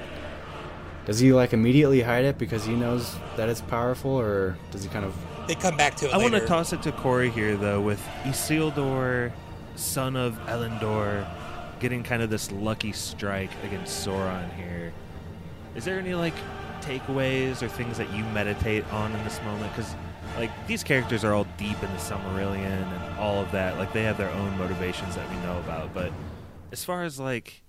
does 1.07 1.19
he 1.19 1.33
like 1.33 1.53
immediately 1.53 2.01
hide 2.01 2.25
it 2.25 2.39
because 2.39 2.65
he 2.65 2.75
knows 2.75 3.17
that 3.37 3.49
it's 3.49 3.61
powerful 3.61 4.11
or 4.11 4.57
does 4.71 4.85
he 4.85 4.89
kind 4.89 5.05
of 5.05 5.15
They 5.49 5.55
come 5.55 5.77
back 5.77 5.97
to 5.97 6.09
it 6.09 6.15
I 6.15 6.19
want 6.19 6.35
to 6.35 6.47
toss 6.47 6.73
it 6.73 6.83
to 6.83 6.93
Corey 6.93 7.31
here 7.31 7.57
though, 7.57 7.81
with 7.81 8.01
Isildur, 8.23 9.33
son 9.75 10.17
of 10.17 10.39
Elendor, 10.47 11.27
getting 11.81 12.05
kind 12.05 12.23
of 12.23 12.31
this 12.31 12.53
lucky 12.53 12.93
strike 12.93 13.51
against 13.65 14.07
Sauron 14.07 14.53
here. 14.55 14.93
Is 15.75 15.85
there 15.85 15.99
any 15.99 16.15
like 16.15 16.35
takeaways 16.83 17.63
or 17.63 17.69
things 17.69 17.99
that 17.99 18.13
you 18.13 18.25
meditate 18.27 18.85
on 18.93 19.13
in 19.13 19.25
this 19.25 19.41
moment? 19.43 19.73
Because 19.73 19.95
like 20.37 20.51
these 20.67 20.83
characters 20.83 21.25
are 21.25 21.35
all 21.35 21.47
deep 21.57 21.83
in 21.83 21.91
the 21.93 21.99
Silmarillion 21.99 22.65
and 22.67 23.19
all 23.19 23.41
of 23.43 23.51
that. 23.53 23.79
Like 23.79 23.93
they 23.93 24.03
have 24.05 24.17
their 24.19 24.31
own 24.31 24.57
motivations 24.59 25.15
that 25.17 25.29
we 25.31 25.37
know 25.37 25.59
about. 25.59 25.93
But 25.95 26.13
as 26.71 26.85
far 26.85 27.05
as 27.05 27.21
like 27.21 27.63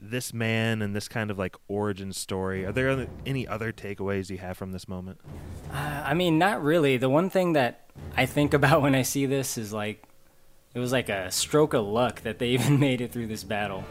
this 0.00 0.32
man 0.34 0.82
and 0.82 0.94
this 0.94 1.08
kind 1.08 1.30
of 1.30 1.38
like 1.38 1.56
origin 1.68 2.12
story, 2.12 2.64
are 2.64 2.72
there 2.72 2.88
other- 2.90 3.08
any 3.24 3.46
other 3.46 3.72
takeaways 3.72 4.30
you 4.30 4.38
have 4.38 4.56
from 4.56 4.72
this 4.72 4.88
moment? 4.88 5.20
Uh, 5.72 6.02
I 6.04 6.14
mean, 6.14 6.38
not 6.38 6.62
really. 6.62 6.96
The 6.96 7.10
one 7.10 7.30
thing 7.30 7.52
that 7.54 7.88
I 8.16 8.26
think 8.26 8.54
about 8.60 8.82
when 8.82 8.94
I 8.94 9.02
see 9.02 9.26
this 9.26 9.58
is 9.58 9.72
like, 9.72 10.02
it 10.74 10.78
was 10.78 10.92
like 10.92 11.08
a 11.08 11.30
stroke 11.30 11.72
of 11.74 11.86
luck 11.86 12.22
that 12.22 12.38
they 12.38 12.48
even 12.56 12.78
made 12.78 13.00
it 13.00 13.12
through 13.12 13.26
this 13.26 13.44
battle. 13.44 13.84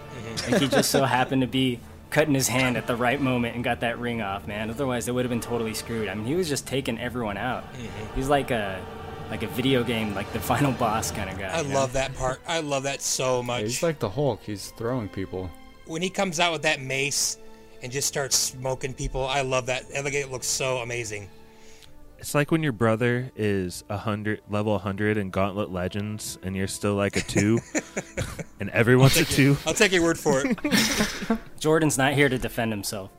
Like 0.49 0.61
he 0.61 0.67
just 0.67 0.91
so 0.91 1.03
happened 1.05 1.41
to 1.41 1.47
be 1.47 1.79
cutting 2.15 2.33
his 2.33 2.47
hand 2.47 2.77
at 2.77 2.87
the 2.87 2.95
right 2.95 3.19
moment 3.19 3.55
and 3.55 3.63
got 3.63 3.81
that 3.81 3.99
ring 3.99 4.21
off, 4.21 4.47
man. 4.47 4.69
Otherwise, 4.69 5.05
they 5.05 5.11
would 5.11 5.25
have 5.25 5.29
been 5.29 5.41
totally 5.41 5.73
screwed. 5.73 6.07
I 6.07 6.15
mean, 6.15 6.25
he 6.25 6.35
was 6.35 6.47
just 6.47 6.65
taking 6.65 6.97
everyone 6.97 7.37
out. 7.37 7.63
Mm-hmm. 7.73 8.15
He's 8.15 8.29
like 8.29 8.51
a 8.51 8.83
like 9.29 9.43
a 9.43 9.47
video 9.47 9.83
game, 9.83 10.15
like 10.15 10.31
the 10.33 10.39
final 10.51 10.71
boss 10.71 11.11
kind 11.11 11.29
of 11.29 11.37
guy. 11.37 11.49
I 11.49 11.61
you 11.61 11.67
know? 11.67 11.75
love 11.75 11.93
that 11.93 12.15
part. 12.15 12.39
I 12.47 12.61
love 12.61 12.83
that 12.83 13.01
so 13.01 13.43
much. 13.43 13.61
he's 13.63 13.83
like 13.83 13.99
the 13.99 14.09
hulk 14.09 14.41
he's 14.43 14.71
throwing 14.77 15.09
people 15.09 15.49
when 15.85 16.01
he 16.01 16.09
comes 16.09 16.39
out 16.39 16.51
with 16.51 16.63
that 16.63 16.81
mace 16.81 17.37
and 17.81 17.91
just 17.91 18.07
starts 18.07 18.35
smoking 18.35 18.93
people, 18.93 19.25
I 19.25 19.41
love 19.41 19.67
that. 19.67 19.83
I 19.95 20.01
think 20.01 20.15
it 20.15 20.31
looks 20.31 20.47
so 20.47 20.77
amazing. 20.77 21.29
It's 22.19 22.33
like 22.33 22.51
when 22.51 22.63
your 22.63 22.71
brother 22.71 23.31
is 23.35 23.83
a 23.89 23.97
hundred 23.97 24.41
level 24.49 24.79
hundred 24.79 25.17
in 25.17 25.29
Gauntlet 25.29 25.71
Legends, 25.71 26.39
and 26.43 26.55
you're 26.55 26.67
still 26.67 26.95
like 26.95 27.15
a 27.17 27.21
two, 27.21 27.59
and 28.59 28.69
everyone's 28.71 29.17
a 29.17 29.25
two. 29.25 29.57
I'll 29.65 29.73
take 29.73 29.91
your 29.91 30.03
word 30.03 30.17
for 30.17 30.41
it. 30.43 30.57
Jordan's 31.59 31.97
not 31.97 32.13
here 32.13 32.29
to 32.29 32.37
defend 32.37 32.71
himself. 32.71 33.11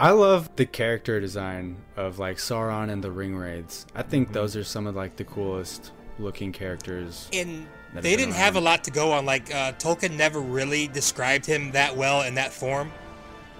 I 0.00 0.10
love 0.10 0.54
the 0.56 0.66
character 0.66 1.20
design 1.20 1.76
of 1.96 2.18
like 2.18 2.38
Sauron 2.38 2.90
and 2.90 3.02
the 3.02 3.10
Ring 3.10 3.36
Wraiths. 3.36 3.86
I 3.94 4.02
think 4.02 4.32
those 4.32 4.56
are 4.56 4.64
some 4.64 4.86
of 4.86 4.96
like 4.96 5.16
the 5.16 5.24
coolest 5.24 5.92
looking 6.18 6.52
characters. 6.52 7.28
And 7.32 7.66
they 7.94 8.16
didn't 8.16 8.34
have 8.34 8.56
a 8.56 8.60
lot 8.60 8.84
to 8.84 8.90
go 8.90 9.12
on. 9.12 9.24
Like 9.24 9.54
uh, 9.54 9.72
Tolkien 9.72 10.16
never 10.16 10.40
really 10.40 10.88
described 10.88 11.46
him 11.46 11.70
that 11.72 11.96
well 11.96 12.22
in 12.22 12.34
that 12.34 12.52
form, 12.52 12.92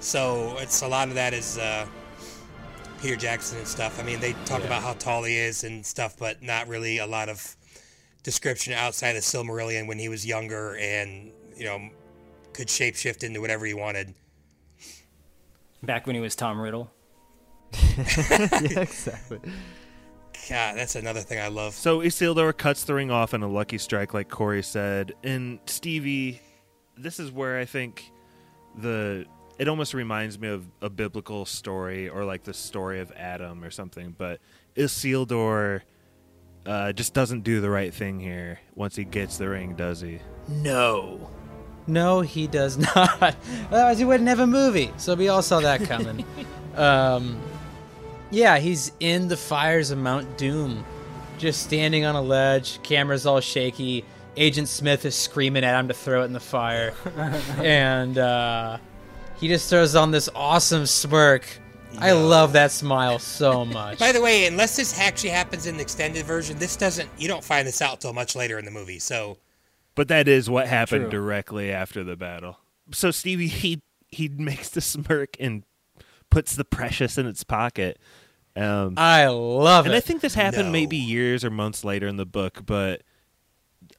so 0.01 0.57
it's 0.59 0.83
a 0.83 0.89
lot 0.89 1.09
of 1.09 1.15
that 1.15 1.33
is 1.35 1.59
uh, 1.59 1.87
Peter 3.05 3.17
Jackson 3.17 3.59
and 3.59 3.69
stuff. 3.69 4.01
I 4.01 4.03
mean, 4.03 4.19
they 4.19 4.33
talk 4.47 4.61
Yeah. 4.61 4.67
about 4.69 4.83
how 4.83 4.95
tall 4.95 5.25
he 5.25 5.37
is 5.37 5.63
and 5.63 5.85
stuff, 5.85 6.17
but 6.19 6.43
not 6.43 6.69
really 6.69 6.97
a 6.97 7.07
lot 7.07 7.29
of 7.29 7.55
description 8.23 8.73
outside 8.73 9.15
of 9.15 9.23
Silmarillion 9.23 9.87
when 9.87 9.99
he 9.99 10.09
was 10.09 10.25
younger 10.25 10.75
and 10.77 11.31
you 11.55 11.65
know 11.67 11.91
could 12.55 12.69
shapeshift 12.69 13.23
into 13.23 13.43
whatever 13.43 13.67
he 13.67 13.75
wanted. 13.75 14.15
Back 15.83 16.07
when 16.07 16.15
he 16.17 16.23
was 16.23 16.35
Tom 16.35 16.59
Riddle. 16.59 16.91
yeah, 17.99 18.81
exactly. 18.81 19.39
God, 20.49 20.77
that's 20.79 20.97
another 20.97 21.21
thing 21.21 21.39
I 21.39 21.49
love. 21.49 21.75
So 21.75 21.99
Isildur 22.01 22.57
cuts 22.57 22.85
the 22.85 22.95
ring 22.95 23.11
off 23.11 23.35
in 23.35 23.43
a 23.43 23.49
lucky 23.49 23.77
strike, 23.77 24.15
like 24.15 24.31
Corey 24.31 24.63
said. 24.63 25.13
And 25.23 25.59
Stevie, 25.67 26.41
this 26.97 27.21
is 27.21 27.31
where 27.31 27.59
I 27.59 27.67
think 27.67 28.11
the 28.79 29.27
it 29.59 29.69
almost 29.69 29.95
reminds 29.95 30.39
me 30.39 30.49
of 30.49 30.67
a 30.81 30.91
biblical 30.91 31.45
story 31.45 32.09
or 32.09 32.25
like 32.25 32.43
the 32.45 32.55
story 32.55 33.01
of 33.01 33.13
Adam 33.13 33.63
or 33.63 33.71
something. 33.71 34.15
But 34.17 34.41
Isildur 34.77 35.83
uh, 36.67 36.93
just 36.93 37.15
doesn't 37.15 37.43
do 37.43 37.61
the 37.61 37.71
right 37.71 37.93
thing 37.93 38.21
here 38.21 38.61
once 38.75 38.97
he 38.97 39.05
gets 39.05 39.39
the 39.39 39.49
ring, 39.49 39.75
does 39.75 40.01
he? 40.01 40.21
No. 40.49 41.31
No, 41.87 42.21
he 42.21 42.47
does 42.47 42.79
not. 42.97 43.37
Otherwise, 43.71 43.99
he 43.99 44.05
wouldn't 44.05 44.29
have 44.29 44.41
a 44.41 44.47
movie. 44.47 44.91
So 44.97 45.15
we 45.15 45.29
all 45.29 45.43
saw 45.43 45.61
that 45.61 45.85
coming. 45.85 46.25
um, 46.77 47.41
yeah, 48.31 48.59
he's 48.59 48.93
in 49.01 49.29
the 49.29 49.37
fires 49.37 49.91
of 49.91 49.99
Mount 49.99 50.37
Doom, 50.39 50.85
just 51.39 51.63
standing 51.63 52.05
on 52.05 52.17
a 52.17 52.23
ledge. 52.23 52.83
Camera's 52.83 53.27
all 53.27 53.41
shaky. 53.41 54.05
Agent 54.37 54.69
Smith 54.69 55.05
is 55.05 55.15
screaming 55.15 55.63
at 55.63 55.79
him 55.79 55.89
to 55.89 55.95
throw 55.95 56.23
it 56.23 56.25
in 56.25 56.33
the 56.33 56.41
fire, 56.41 56.93
and 57.59 58.19
uh, 58.19 58.79
he 59.45 59.49
just 59.49 59.69
throws 59.69 59.95
on 59.95 60.11
this 60.11 60.31
awesome 60.35 60.87
smirk. 60.87 61.47
I 61.99 62.13
love 62.13 62.55
that 62.55 62.71
smile 62.73 63.19
so 63.19 63.65
much. 63.67 63.99
By 63.99 64.11
the 64.11 64.23
way, 64.23 64.47
unless 64.47 64.75
this 64.75 64.99
actually 64.99 65.29
happens 65.31 65.67
in 65.67 65.77
the 65.77 65.83
extended 65.83 66.25
version, 66.25 66.59
this 66.59 66.77
doesn't. 66.77 67.11
You 67.19 67.29
don't 67.29 67.45
find 67.45 67.69
this 67.69 67.83
out 67.83 68.01
till 68.01 68.15
much 68.15 68.35
later 68.35 68.59
in 68.59 68.65
the 68.65 68.71
movie. 68.71 68.99
So 68.99 69.37
But 69.95 70.09
that 70.09 70.29
is 70.29 70.49
what 70.49 70.67
happened 70.67 71.03
True. 71.03 71.11
directly 71.11 71.71
after 71.71 72.03
the 72.03 72.17
battle. 72.17 72.57
So 72.91 73.11
Stevie 73.11 73.49
he 73.49 73.83
he 74.09 74.31
makes 74.31 74.71
the 74.71 74.81
smirk 74.81 75.37
and 75.39 75.63
puts 76.31 76.57
the 76.57 76.65
precious 76.65 77.19
in 77.19 77.27
its 77.27 77.45
pocket. 77.45 77.99
Um, 78.57 78.95
I 78.97 79.27
love 79.27 79.85
and 79.85 79.93
it. 79.93 79.97
And 79.99 80.03
I 80.03 80.07
think 80.07 80.23
this 80.23 80.33
happened 80.35 80.69
No. 80.69 80.73
maybe 80.73 80.97
years 80.97 81.45
or 81.45 81.51
months 81.51 81.85
later 81.85 82.07
in 82.07 82.17
the 82.17 82.25
book, 82.25 82.63
but 82.65 83.03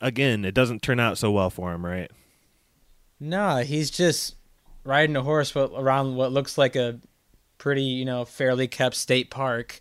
again, 0.02 0.44
it 0.44 0.56
doesn't 0.56 0.82
turn 0.82 1.00
out 1.00 1.20
so 1.20 1.30
well 1.30 1.52
for 1.52 1.72
him, 1.72 1.86
right? 1.86 2.10
No, 3.20 3.58
he's 3.58 3.92
just 3.92 4.38
riding 4.86 5.16
a 5.18 5.22
horse 5.24 5.54
around 5.56 6.16
what 6.16 6.32
looks 6.32 6.58
like 6.58 6.76
a 6.78 7.00
pretty, 7.58 7.84
you 7.84 8.06
know, 8.06 8.24
fairly 8.24 8.68
kept 8.68 8.96
state 8.96 9.30
park, 9.30 9.80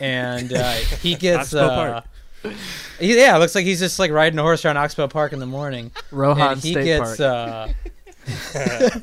and 0.00 0.52
uh, 0.52 0.72
he 1.02 1.14
gets. 1.14 1.54
Oxbow 1.54 1.60
Uh, 1.66 2.00
Park. 2.02 2.04
he- 2.98 3.16
yeah, 3.16 3.36
it 3.36 3.38
looks 3.38 3.54
like 3.54 3.64
he's 3.64 3.78
just 3.80 3.98
like 3.98 4.10
riding 4.10 4.38
a 4.38 4.42
horse 4.42 4.64
around 4.64 4.76
Oxbow 4.78 5.08
Park 5.08 5.32
in 5.32 5.38
the 5.38 5.46
morning. 5.46 5.92
Rohan 6.10 6.52
and 6.54 6.62
he 6.62 6.72
State 6.72 6.84
gets. 6.84 7.16
Park. 7.18 7.20
Uh, 7.20 7.68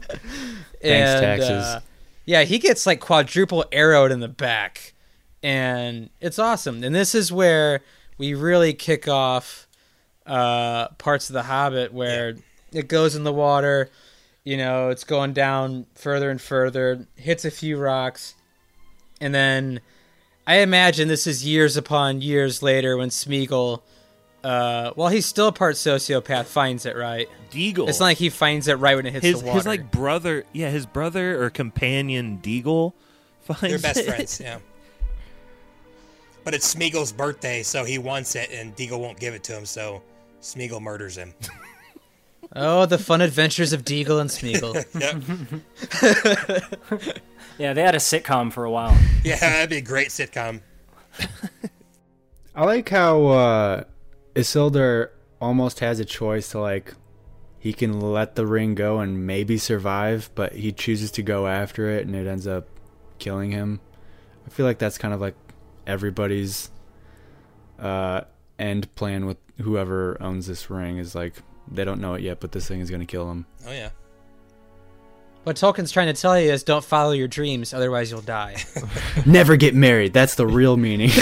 and, 0.83 1.21
taxes. 1.21 1.49
uh, 1.49 1.81
yeah, 2.25 2.43
he 2.43 2.59
gets 2.59 2.85
like 2.85 2.99
quadruple 2.99 3.65
arrowed 3.71 4.11
in 4.11 4.19
the 4.19 4.27
back, 4.27 4.93
and 5.41 6.09
it's 6.19 6.39
awesome. 6.39 6.83
And 6.83 6.93
this 6.95 7.15
is 7.15 7.31
where 7.31 7.81
we 8.17 8.33
really 8.33 8.73
kick 8.73 9.07
off 9.07 9.67
uh, 10.25 10.87
parts 10.97 11.29
of 11.29 11.33
the 11.33 11.43
Hobbit 11.43 11.93
where 11.93 12.35
it 12.71 12.87
goes 12.87 13.15
in 13.15 13.23
the 13.23 13.33
water. 13.33 13.89
You 14.43 14.57
know, 14.57 14.89
it's 14.89 15.03
going 15.05 15.33
down 15.33 15.85
further 15.95 16.29
and 16.29 16.41
further, 16.41 17.07
hits 17.15 17.45
a 17.45 17.51
few 17.51 17.77
rocks, 17.77 18.35
and 19.21 19.33
then 19.33 19.79
I 20.45 20.57
imagine 20.57 21.07
this 21.07 21.27
is 21.27 21.45
years 21.45 21.77
upon 21.77 22.21
years 22.21 22.61
later 22.61 22.97
when 22.97 23.07
Smeagol, 23.09 23.81
uh, 24.43 24.91
while 24.95 25.07
he's 25.07 25.25
still 25.25 25.47
a 25.47 25.51
part 25.53 25.75
sociopath, 25.75 26.45
finds 26.45 26.85
it 26.85 26.97
right. 26.97 27.29
Deagol. 27.51 27.87
It's 27.87 28.01
not 28.01 28.07
like 28.07 28.17
he 28.17 28.29
finds 28.29 28.67
it 28.67 28.73
right 28.73 28.97
when 28.97 29.05
it 29.05 29.13
hits 29.13 29.25
his 29.25 29.39
the 29.39 29.45
water. 29.45 29.59
his 29.59 29.65
like 29.65 29.91
brother, 29.91 30.43
yeah, 30.51 30.69
his 30.69 30.85
brother 30.85 31.41
or 31.41 31.49
companion 31.49 32.39
Deagol 32.43 32.91
finds 33.43 33.61
they're 33.61 33.79
best 33.79 33.99
it. 33.99 34.05
friends. 34.07 34.41
Yeah. 34.41 34.59
But 36.43 36.53
it's 36.53 36.75
Smeagol's 36.75 37.13
birthday, 37.13 37.63
so 37.63 37.85
he 37.85 37.97
wants 37.97 38.35
it, 38.35 38.51
and 38.51 38.75
Deagol 38.75 38.99
won't 38.99 39.17
give 39.17 39.33
it 39.33 39.45
to 39.45 39.57
him. 39.57 39.65
So 39.65 40.01
Smeagol 40.41 40.81
murders 40.81 41.17
him. 41.17 41.33
oh, 42.55 42.85
the 42.85 42.97
fun 42.97 43.21
adventures 43.21 43.73
of 43.73 43.83
Deagol 43.83 44.21
and 44.21 44.29
Smeagol. 44.29 44.73
Yep. 47.03 47.19
Yeah, 47.59 47.73
they 47.73 47.83
had 47.83 47.93
a 47.93 47.99
sitcom 47.99 48.51
for 48.51 48.63
a 48.63 48.71
while. 48.71 48.97
yeah, 49.23 49.37
that'd 49.37 49.69
be 49.69 49.77
a 49.77 49.81
great 49.81 50.07
sitcom. 50.07 50.61
I 52.55 52.65
like 52.65 52.89
how 52.89 53.25
uh, 53.27 53.83
Isildur 54.33 55.09
almost 55.39 55.79
has 55.79 55.99
a 55.99 56.05
choice 56.05 56.49
to 56.49 56.59
like 56.59 56.95
he 57.59 57.71
can 57.71 58.01
let 58.01 58.35
the 58.35 58.47
ring 58.47 58.73
go 58.75 58.99
and 58.99 59.25
maybe 59.27 59.57
survive, 59.57 60.29
but 60.35 60.53
he 60.53 60.71
chooses 60.71 61.11
to 61.11 61.21
go 61.21 61.47
after 61.47 61.89
it 61.89 62.05
and 62.07 62.15
it 62.15 62.27
ends 62.27 62.47
up 62.47 62.67
killing 63.19 63.51
him. 63.51 63.79
I 64.45 64.49
feel 64.49 64.65
like 64.65 64.79
that's 64.79 64.97
kind 64.97 65.13
of 65.13 65.21
like 65.21 65.35
everybody's 65.85 66.71
uh, 67.79 68.21
end 68.57 68.93
plan 68.95 69.25
with 69.27 69.37
whoever 69.61 70.17
owns 70.21 70.47
this 70.47 70.69
ring 70.69 70.97
is 70.97 71.13
like 71.13 71.35
they 71.71 71.85
don't 71.85 72.01
know 72.01 72.13
it 72.15 72.21
yet, 72.21 72.39
but 72.39 72.51
this 72.51 72.67
thing 72.67 72.79
is 72.79 72.89
going 72.89 72.99
to 73.01 73.05
kill 73.05 73.27
them. 73.27 73.45
Oh 73.67 73.71
yeah. 73.71 73.89
what 75.43 75.55
Tolkien's 75.55 75.91
trying 75.91 76.13
to 76.13 76.19
tell 76.19 76.39
you 76.39 76.51
is 76.51 76.63
don't 76.63 76.83
follow 76.83 77.11
your 77.11 77.27
dreams, 77.27 77.73
otherwise 77.73 78.11
you'll 78.11 78.21
die. 78.21 78.57
Never 79.25 79.55
get 79.57 79.75
married. 79.75 80.13
That's 80.13 80.35
the 80.35 80.47
real 80.47 80.77
meaning. 80.77 81.09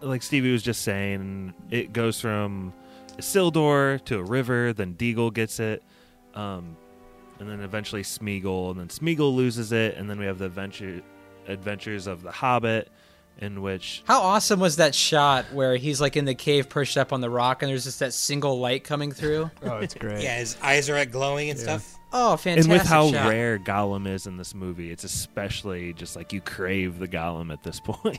like 0.00 0.22
Stevie 0.22 0.52
was 0.52 0.62
just 0.62 0.82
saying, 0.82 1.54
it 1.70 1.92
goes 1.92 2.20
from 2.20 2.72
Isildur 3.18 4.04
to 4.06 4.18
a 4.18 4.22
river, 4.22 4.72
then 4.72 4.94
Deagol 4.94 5.32
gets 5.32 5.60
it, 5.60 5.82
um, 6.34 6.76
and 7.38 7.48
then 7.48 7.60
eventually 7.60 8.02
Smeagol, 8.02 8.70
and 8.72 8.80
then 8.80 8.88
Smeagol 8.88 9.34
loses 9.34 9.72
it, 9.72 9.96
and 9.96 10.08
then 10.08 10.18
we 10.18 10.26
have 10.26 10.38
the 10.38 10.46
adventure 10.46 11.02
adventures 11.48 12.06
of 12.06 12.22
the 12.22 12.30
Hobbit, 12.30 12.88
in 13.38 13.60
which 13.62 14.02
How 14.06 14.20
awesome 14.22 14.60
was 14.60 14.76
that 14.76 14.94
shot 14.94 15.46
where 15.52 15.76
he's 15.76 16.00
like 16.00 16.16
in 16.16 16.24
the 16.24 16.34
cave 16.34 16.68
perched 16.68 16.96
up 16.96 17.12
on 17.12 17.20
the 17.20 17.30
rock 17.30 17.62
and 17.62 17.70
there's 17.70 17.84
just 17.84 17.98
that 18.00 18.12
single 18.14 18.60
light 18.60 18.84
coming 18.84 19.10
through? 19.12 19.50
oh, 19.64 19.78
it's 19.78 19.94
great. 19.94 20.22
Yeah, 20.22 20.38
his 20.38 20.56
eyes 20.62 20.88
are 20.88 20.94
like 20.94 21.10
glowing 21.10 21.50
and 21.50 21.58
stuff. 21.58 21.98
Oh, 22.12 22.36
fantastic. 22.36 22.70
and 22.70 22.80
with 22.80 22.86
how 22.88 23.10
shot. 23.10 23.28
rare 23.28 23.58
Gollum 23.58 24.06
is 24.06 24.26
in 24.26 24.36
this 24.36 24.54
movie, 24.54 24.90
it's 24.92 25.02
especially 25.04 25.92
just 25.94 26.14
like 26.14 26.32
you 26.32 26.40
crave 26.42 26.98
the 26.98 27.08
Gollum 27.08 27.52
at 27.52 27.62
this 27.62 27.80
point. 27.84 28.18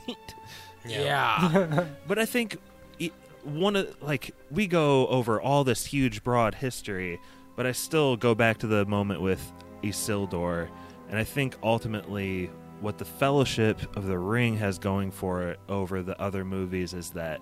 Yeah. 0.84 1.86
But 2.06 2.18
I 2.18 2.26
think 2.26 2.58
it- 2.98 3.12
one 3.44 3.76
of 3.76 3.94
like 4.02 4.34
we 4.50 4.66
go 4.66 5.06
over 5.06 5.40
all 5.40 5.64
this 5.64 5.86
huge 5.86 6.22
broad 6.24 6.54
history, 6.56 7.20
but 7.56 7.66
I 7.66 7.72
still 7.72 8.16
go 8.16 8.34
back 8.34 8.58
to 8.58 8.66
the 8.66 8.84
moment 8.86 9.20
with 9.20 9.40
Isildur, 9.82 10.68
and 11.08 11.18
I 11.18 11.24
think 11.24 11.56
ultimately 11.62 12.50
what 12.80 12.98
the 12.98 13.04
Fellowship 13.04 13.96
of 13.96 14.06
the 14.06 14.18
Ring 14.18 14.56
has 14.58 14.78
going 14.78 15.10
for 15.10 15.42
it 15.48 15.58
over 15.68 16.02
the 16.02 16.20
other 16.20 16.44
movies 16.44 16.92
is 16.94 17.10
that 17.10 17.40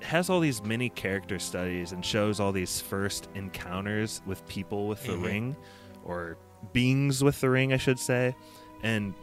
it 0.00 0.06
has 0.06 0.30
all 0.30 0.40
these 0.40 0.62
mini 0.62 0.88
character 0.88 1.38
studies 1.38 1.92
and 1.92 2.04
shows 2.04 2.40
all 2.40 2.52
these 2.52 2.80
first 2.80 3.28
encounters 3.34 4.22
with 4.26 4.46
people 4.48 4.88
with 4.88 5.02
the 5.04 5.12
Mhm. 5.12 5.24
ring 5.24 5.56
or 6.04 6.36
beings 6.72 7.22
with 7.22 7.40
the 7.40 7.50
ring, 7.50 7.72
I 7.72 7.76
should 7.76 7.98
say. 7.98 8.34
And 8.82 9.14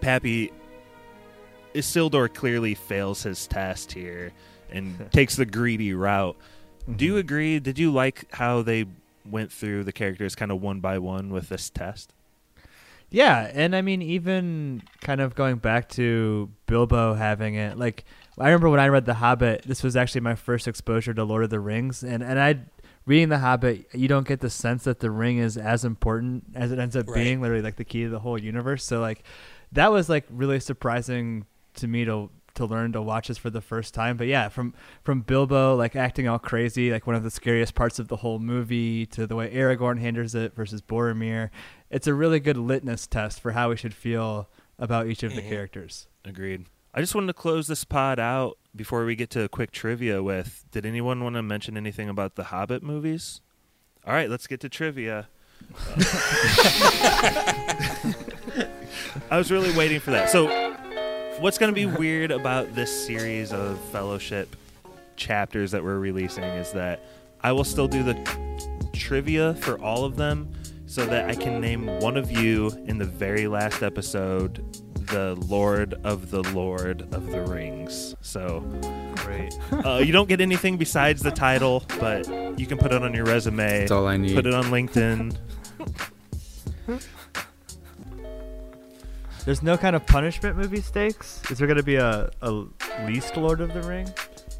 Pappy 0.00 0.52
Isildur 1.74 2.32
clearly 2.32 2.74
fails 2.74 3.22
his 3.22 3.46
test 3.46 3.92
here 3.92 4.32
and 4.70 5.08
takes 5.12 5.36
the 5.36 5.46
greedy 5.46 5.92
route. 5.92 6.36
Do 6.96 7.04
you 7.04 7.16
agree? 7.18 7.58
Did 7.60 7.78
you 7.78 7.92
like 7.92 8.24
how 8.34 8.62
they 8.62 8.86
went 9.28 9.52
through 9.52 9.84
the 9.84 9.92
characters 9.92 10.34
kind 10.34 10.50
of 10.50 10.60
one 10.62 10.80
by 10.80 10.98
one 10.98 11.30
with 11.30 11.50
this 11.50 11.68
test? 11.70 12.14
Yeah, 13.10 13.50
and 13.54 13.74
I 13.74 13.80
mean, 13.82 14.02
even 14.02 14.82
kind 15.00 15.20
of 15.20 15.34
going 15.34 15.56
back 15.56 15.88
to 15.90 16.50
Bilbo 16.66 17.14
having 17.14 17.54
it, 17.54 17.78
like 17.78 18.04
I 18.38 18.44
remember 18.46 18.68
when 18.68 18.80
I 18.80 18.88
read 18.88 19.06
The 19.06 19.14
Hobbit, 19.14 19.62
this 19.66 19.82
was 19.82 19.96
actually 19.96 20.20
my 20.20 20.34
first 20.34 20.68
exposure 20.68 21.14
to 21.14 21.24
Lord 21.24 21.42
of 21.44 21.50
the 21.50 21.60
Rings, 21.60 22.02
and 22.02 22.22
and 22.22 22.38
I 22.38 22.60
reading 23.06 23.30
The 23.30 23.38
Hobbit, 23.38 23.86
you 23.94 24.08
don't 24.08 24.28
get 24.28 24.40
the 24.40 24.50
sense 24.50 24.84
that 24.84 25.00
the 25.00 25.10
ring 25.10 25.38
is 25.38 25.56
as 25.56 25.84
important 25.86 26.44
as 26.54 26.70
it 26.70 26.78
ends 26.78 26.94
up 26.94 27.08
Right. 27.08 27.14
being, 27.24 27.40
literally 27.40 27.62
like 27.62 27.76
the 27.76 27.84
key 27.84 28.02
to 28.04 28.10
the 28.10 28.18
whole 28.18 28.38
universe. 28.38 28.84
So 28.84 29.00
like 29.00 29.22
that 29.72 29.90
was 29.90 30.10
like 30.10 30.26
really 30.30 30.60
surprising 30.60 31.46
to 31.76 31.88
me 31.88 32.04
to 32.04 32.30
to 32.54 32.66
learn 32.66 32.90
to 32.92 33.00
watch 33.00 33.28
this 33.28 33.38
for 33.38 33.50
the 33.50 33.60
first 33.60 33.94
time. 33.94 34.16
But 34.16 34.26
yeah, 34.26 34.48
from 34.48 34.74
from 35.02 35.22
Bilbo 35.22 35.76
like 35.76 35.96
acting 35.96 36.28
all 36.28 36.38
crazy, 36.38 36.90
like 36.90 37.06
one 37.06 37.16
of 37.16 37.22
the 37.22 37.30
scariest 37.30 37.74
parts 37.74 37.98
of 37.98 38.08
the 38.08 38.16
whole 38.16 38.38
movie, 38.40 39.06
to 39.06 39.26
the 39.26 39.36
way 39.36 39.50
Aragorn 39.54 39.98
handles 40.00 40.34
it 40.34 40.54
versus 40.54 40.82
Boromir, 40.82 41.50
it's 41.90 42.06
a 42.06 42.14
really 42.14 42.40
good 42.40 42.56
litmus 42.56 43.06
test 43.06 43.40
for 43.40 43.52
how 43.52 43.70
we 43.70 43.76
should 43.76 43.94
feel 43.94 44.48
about 44.78 45.06
each 45.06 45.22
of 45.22 45.34
the 45.34 45.42
Mhm. 45.42 45.48
characters. 45.48 46.06
Agreed. 46.24 46.66
I 46.94 47.00
just 47.00 47.14
wanted 47.14 47.28
to 47.28 47.32
close 47.34 47.66
this 47.66 47.84
pod 47.84 48.18
out 48.18 48.58
before 48.74 49.04
we 49.04 49.14
get 49.16 49.30
to 49.30 49.42
a 49.42 49.48
quick 49.48 49.70
trivia 49.70 50.22
with 50.22 50.64
did 50.70 50.84
anyone 50.86 51.22
want 51.22 51.36
to 51.36 51.42
mention 51.42 51.76
anything 51.76 52.08
about 52.08 52.34
the 52.34 52.44
Hobbit 52.44 52.82
movies? 52.82 53.40
All 54.06 54.12
right, 54.12 54.28
let's 54.30 54.46
get 54.46 54.60
to 54.60 54.68
trivia. 54.68 55.28
I 59.30 59.36
was 59.36 59.50
really 59.50 59.76
waiting 59.76 60.00
for 60.00 60.10
that. 60.12 60.30
So, 60.30 60.46
what's 61.40 61.58
going 61.58 61.72
to 61.72 61.74
be 61.74 61.86
weird 61.86 62.30
about 62.30 62.74
this 62.74 63.06
series 63.06 63.52
of 63.52 63.78
fellowship 63.90 64.54
chapters 65.16 65.70
that 65.72 65.82
we're 65.82 65.98
releasing 65.98 66.44
is 66.44 66.72
that 66.72 67.00
I 67.42 67.52
will 67.52 67.64
still 67.64 67.88
do 67.88 68.02
the 68.02 68.14
trivia 68.92 69.54
for 69.56 69.78
all 69.80 70.04
of 70.04 70.16
them 70.16 70.52
so 70.88 71.04
that 71.06 71.28
I 71.30 71.34
can 71.34 71.60
name 71.60 71.86
one 72.00 72.16
of 72.16 72.30
you 72.32 72.70
in 72.86 72.98
the 72.98 73.04
very 73.04 73.46
last 73.46 73.82
episode 73.82 74.64
the 75.08 75.34
Lord 75.46 75.94
of 76.04 76.30
the 76.30 76.42
Lord 76.52 77.02
of 77.14 77.30
the 77.30 77.42
Rings. 77.42 78.14
So 78.20 78.60
Great. 79.16 79.56
uh, 79.72 79.98
you 80.04 80.12
don't 80.12 80.28
get 80.28 80.40
anything 80.40 80.76
besides 80.76 81.22
the 81.22 81.30
title, 81.30 81.84
but 82.00 82.26
you 82.58 82.66
can 82.66 82.76
put 82.78 82.92
it 82.92 83.02
on 83.02 83.14
your 83.14 83.24
resume. 83.24 83.80
That's 83.80 83.90
all 83.90 84.06
I 84.06 84.16
need. 84.16 84.34
Put 84.34 84.46
it 84.46 84.54
on 84.54 84.64
LinkedIn. 84.64 85.36
There's 89.44 89.62
no 89.62 89.78
kind 89.78 89.96
of 89.96 90.06
punishment 90.06 90.56
movie 90.56 90.80
stakes. 90.82 91.40
Is 91.50 91.58
there 91.58 91.66
going 91.66 91.78
to 91.78 91.82
be 91.82 91.96
a, 91.96 92.30
a 92.42 92.64
least 93.06 93.36
Lord 93.36 93.60
of 93.62 93.72
the 93.72 93.82
Ring? 93.82 94.12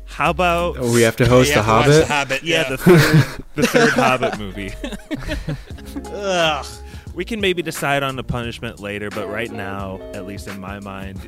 How 0.07 0.31
about 0.31 0.77
Oh, 0.79 0.93
we 0.93 1.03
have 1.03 1.17
to 1.17 1.27
host 1.29 1.51
You 1.55 1.61
a 1.61 1.62
have 1.62 1.85
to 1.85 1.91
watch 1.91 2.09
Hobbit. 2.09 2.09
The 2.09 2.12
Hobbit. 2.14 2.43
yeah, 2.43 2.69
the 2.71 2.79
third 2.79 3.45
the 3.55 3.67
third 3.67 3.91
Hobbit 3.91 4.38
movie? 4.38 4.73
Ugh. 6.12 6.66
We 7.14 7.25
can 7.25 7.40
maybe 7.40 7.62
decide 7.62 8.03
on 8.03 8.16
the 8.16 8.23
punishment 8.25 8.79
later, 8.81 9.11
but 9.11 9.29
right 9.29 9.51
now, 9.51 9.99
at 10.14 10.27
least 10.27 10.47
in 10.47 10.61
my 10.61 10.79
mind, 10.81 11.18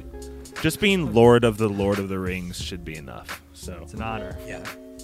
just 0.62 0.78
being 0.80 1.12
Lord 1.12 1.42
of 1.44 1.56
the 1.58 1.68
Lord 1.68 1.98
of 1.98 2.08
the 2.08 2.18
Rings 2.18 2.60
should 2.62 2.84
be 2.84 2.96
enough. 2.96 3.42
So 3.54 3.78
It's 3.82 3.94
an 3.94 4.02
honor. 4.02 4.36
yeah. 4.46 4.62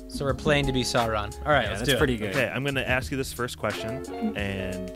So 0.09 0.25
we're 0.25 0.35
playing 0.35 0.67
to 0.67 0.73
be 0.73 0.83
Sauron. 0.83 1.35
All 1.45 1.53
right, 1.53 1.65
Yeah, 1.65 1.69
let's 1.71 1.81
that's 1.81 1.91
do 1.91 1.99
pretty 1.99 2.15
it. 2.15 2.19
good. 2.19 2.31
Okay, 2.31 2.49
I'm 2.49 2.63
going 2.63 2.77
to 2.77 2.89
ask 2.89 3.11
you 3.11 3.17
this 3.19 3.33
first 3.33 3.59
question, 3.59 4.35
and 4.37 4.93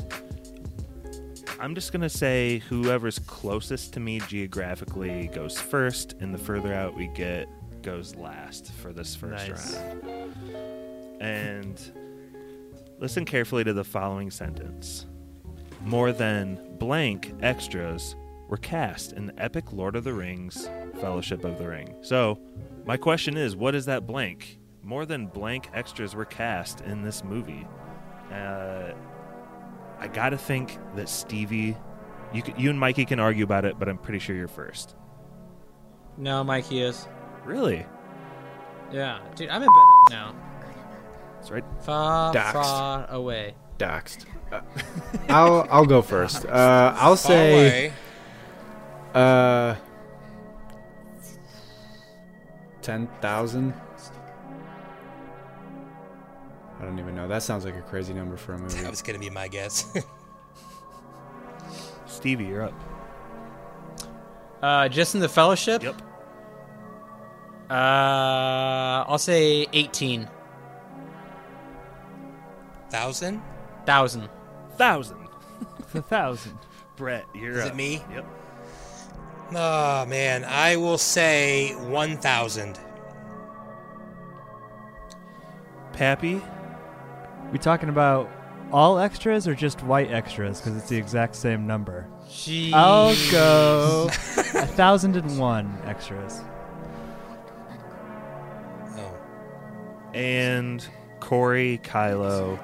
I'm 1.59 1.75
just 1.75 1.93
going 1.93 2.03
to 2.03 2.09
say 2.09 2.59
whoever's 2.69 3.19
closest 3.19 3.93
to 3.95 4.01
me 4.01 4.21
geographically 4.21 5.27
goes 5.35 5.61
first, 5.61 6.15
and 6.21 6.33
the 6.33 6.39
further 6.39 6.73
out 6.73 6.95
we 6.97 7.09
get 7.09 7.49
goes 7.83 8.15
last 8.15 8.73
for 8.73 8.93
this 8.93 9.15
first 9.17 9.49
Nice. 9.49 9.77
round. 9.77 10.35
And 11.21 11.81
listen 13.01 13.25
carefully 13.25 13.65
to 13.65 13.73
the 13.73 13.83
following 13.83 14.31
sentence 14.31 15.07
More 15.83 16.13
than 16.13 16.77
blank 16.79 17.33
extras 17.41 18.15
were 18.49 18.59
cast 18.59 19.13
in 19.15 19.27
the 19.27 19.43
epic 19.43 19.73
Lord 19.73 19.97
of 19.97 20.05
the 20.05 20.13
Rings 20.13 20.69
Fellowship 21.01 21.45
of 21.45 21.59
the 21.59 21.69
Ring. 21.69 21.97
So, 22.03 22.39
my 22.85 22.97
question 22.97 23.37
is 23.37 23.57
what 23.57 23.75
is 23.75 23.87
that 23.87 24.07
blank? 24.07 24.59
More 24.83 25.07
than 25.07 25.27
blank 25.27 25.71
extras 25.73 26.15
were 26.15 26.25
cast 26.25 26.81
in 26.83 27.03
this 27.03 27.23
movie. 27.23 27.67
Uh, 28.33 28.93
I 29.99 30.09
gotta 30.09 30.39
think 30.39 30.79
that 30.97 31.09
Stevie, 31.09 31.77
you, 32.33 32.43
you 32.57 32.71
and 32.71 32.81
Mikey 32.81 33.05
can 33.05 33.21
argue 33.21 33.45
about 33.45 33.65
it, 33.65 33.79
but 33.79 33.89
I'm 33.89 33.99
pretty 33.99 34.19
sure 34.19 34.35
you're 34.35 34.49
first. 34.49 34.97
No, 36.17 36.43
Mikey 36.43 36.83
is. 36.83 37.07
Really? 37.45 37.87
Yeah, 38.93 39.21
dude, 39.37 39.49
I'm 39.49 39.63
in 39.63 39.69
bed 39.69 40.11
now. 40.11 40.50
That's 41.41 41.51
right. 41.51 41.65
Far, 41.81 42.35
Doxed. 42.35 42.53
far 42.53 43.07
away. 43.11 43.55
Doxed. 43.79 44.27
Uh, 44.53 44.61
I'll 45.31 45.67
I'll 45.71 45.87
go 45.87 46.03
first. 46.03 46.45
Uh, 46.45 46.93
I'll 46.99 47.17
say 47.17 47.87
away. 47.87 47.93
uh 49.15 49.75
ten 52.83 53.07
thousand. 53.23 53.73
I 56.79 56.85
don't 56.85 56.99
even 56.99 57.15
know. 57.15 57.27
That 57.27 57.43
sounds 57.43 57.65
like 57.65 57.75
a 57.77 57.81
crazy 57.81 58.13
number 58.13 58.37
for 58.37 58.53
a 58.53 58.59
movie. 58.59 58.83
That 58.83 58.91
was 58.91 59.01
gonna 59.01 59.19
be 59.19 59.31
my 59.31 59.49
guess. 59.49 59.87
Stevie, 62.07 62.45
you're 62.45 62.65
up. 62.65 62.75
Uh, 64.63 64.89
just 64.91 65.15
in 65.15 65.23
the 65.23 65.29
Fellowship. 65.29 65.83
Yep. 65.83 66.03
Uh, 67.71 69.05
I'll 69.09 69.17
say 69.17 69.67
eighteen 69.73 70.29
Thousand? 72.91 73.43
thousand. 73.87 74.29
Thousand. 74.77 75.19
A 75.95 76.03
thousand. 76.03 76.59
Brett, 76.97 77.25
you're 77.35 77.53
Is 77.59 77.67
up. 77.67 77.73
it 77.73 77.77
me? 77.77 78.03
Yep. 78.13 78.27
Oh 79.53 80.07
man, 80.07 80.45
I 80.45 80.77
will 80.77 80.99
say 80.99 81.73
one 81.75 82.17
thousand. 82.19 82.79
Pappy, 85.93 86.41
We 87.53 87.59
talking 87.59 87.89
about 87.89 88.31
all 88.73 88.99
extras 88.99 89.47
or 89.49 89.55
just 89.55 89.83
white 89.83 90.11
extras? 90.11 90.61
Because 90.61 90.77
it's 90.77 90.89
the 90.89 90.97
exact 90.97 91.35
same 91.35 91.67
number. 91.67 92.07
Jeez. 92.29 92.73
I'll 92.73 93.15
go 93.33 94.07
a 94.09 94.67
thousand 94.67 95.17
and 95.17 95.39
one 95.39 95.77
extras. 95.85 96.41
Oh. 98.97 99.15
and 100.15 100.87
Corey, 101.19 101.81
Kylo. 101.83 102.59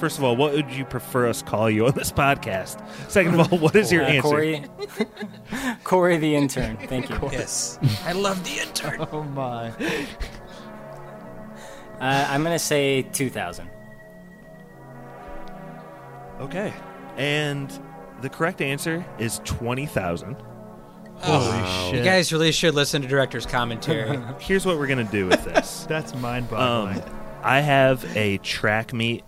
First 0.00 0.16
of 0.18 0.24
all, 0.24 0.34
what 0.34 0.52
would 0.54 0.70
you 0.72 0.84
prefer 0.86 1.28
us 1.28 1.42
call 1.42 1.68
you 1.70 1.86
on 1.86 1.92
this 1.92 2.10
podcast? 2.10 2.82
Second 3.10 3.38
of 3.38 3.52
all, 3.52 3.58
what 3.58 3.76
is 3.76 3.92
your 3.92 4.02
Uh, 4.02 4.06
answer? 4.08 4.22
Corey, 4.28 4.64
Corey 5.84 6.16
the 6.16 6.34
intern. 6.34 6.78
Thank 6.88 7.10
you. 7.10 7.18
Yes. 7.30 7.78
I 8.06 8.12
love 8.12 8.42
the 8.44 8.60
intern. 8.62 9.06
Oh 9.12 9.22
my. 9.22 9.68
Uh, 12.00 12.26
I'm 12.30 12.42
gonna 12.42 12.58
say 12.58 13.02
two 13.02 13.28
thousand. 13.28 13.68
Okay. 16.40 16.72
And 17.18 17.70
the 18.22 18.30
correct 18.30 18.62
answer 18.62 19.04
is 19.18 19.40
20,000. 19.44 20.36
Holy 21.18 21.90
shit. 21.90 21.98
You 21.98 22.02
guys 22.04 22.32
really 22.32 22.50
should 22.52 22.74
listen 22.74 23.02
to 23.02 23.08
director's 23.08 23.44
commentary. 23.44 24.18
Here's 24.38 24.64
what 24.64 24.78
we're 24.78 24.86
going 24.86 25.04
to 25.04 25.12
do 25.12 25.26
with 25.26 25.44
this. 25.44 25.84
That's 25.86 26.14
mind 26.14 26.48
boggling. 26.48 27.02
um, 27.02 27.10
I 27.42 27.60
have 27.60 28.04
a 28.16 28.38
track 28.38 28.94
meet 28.94 29.22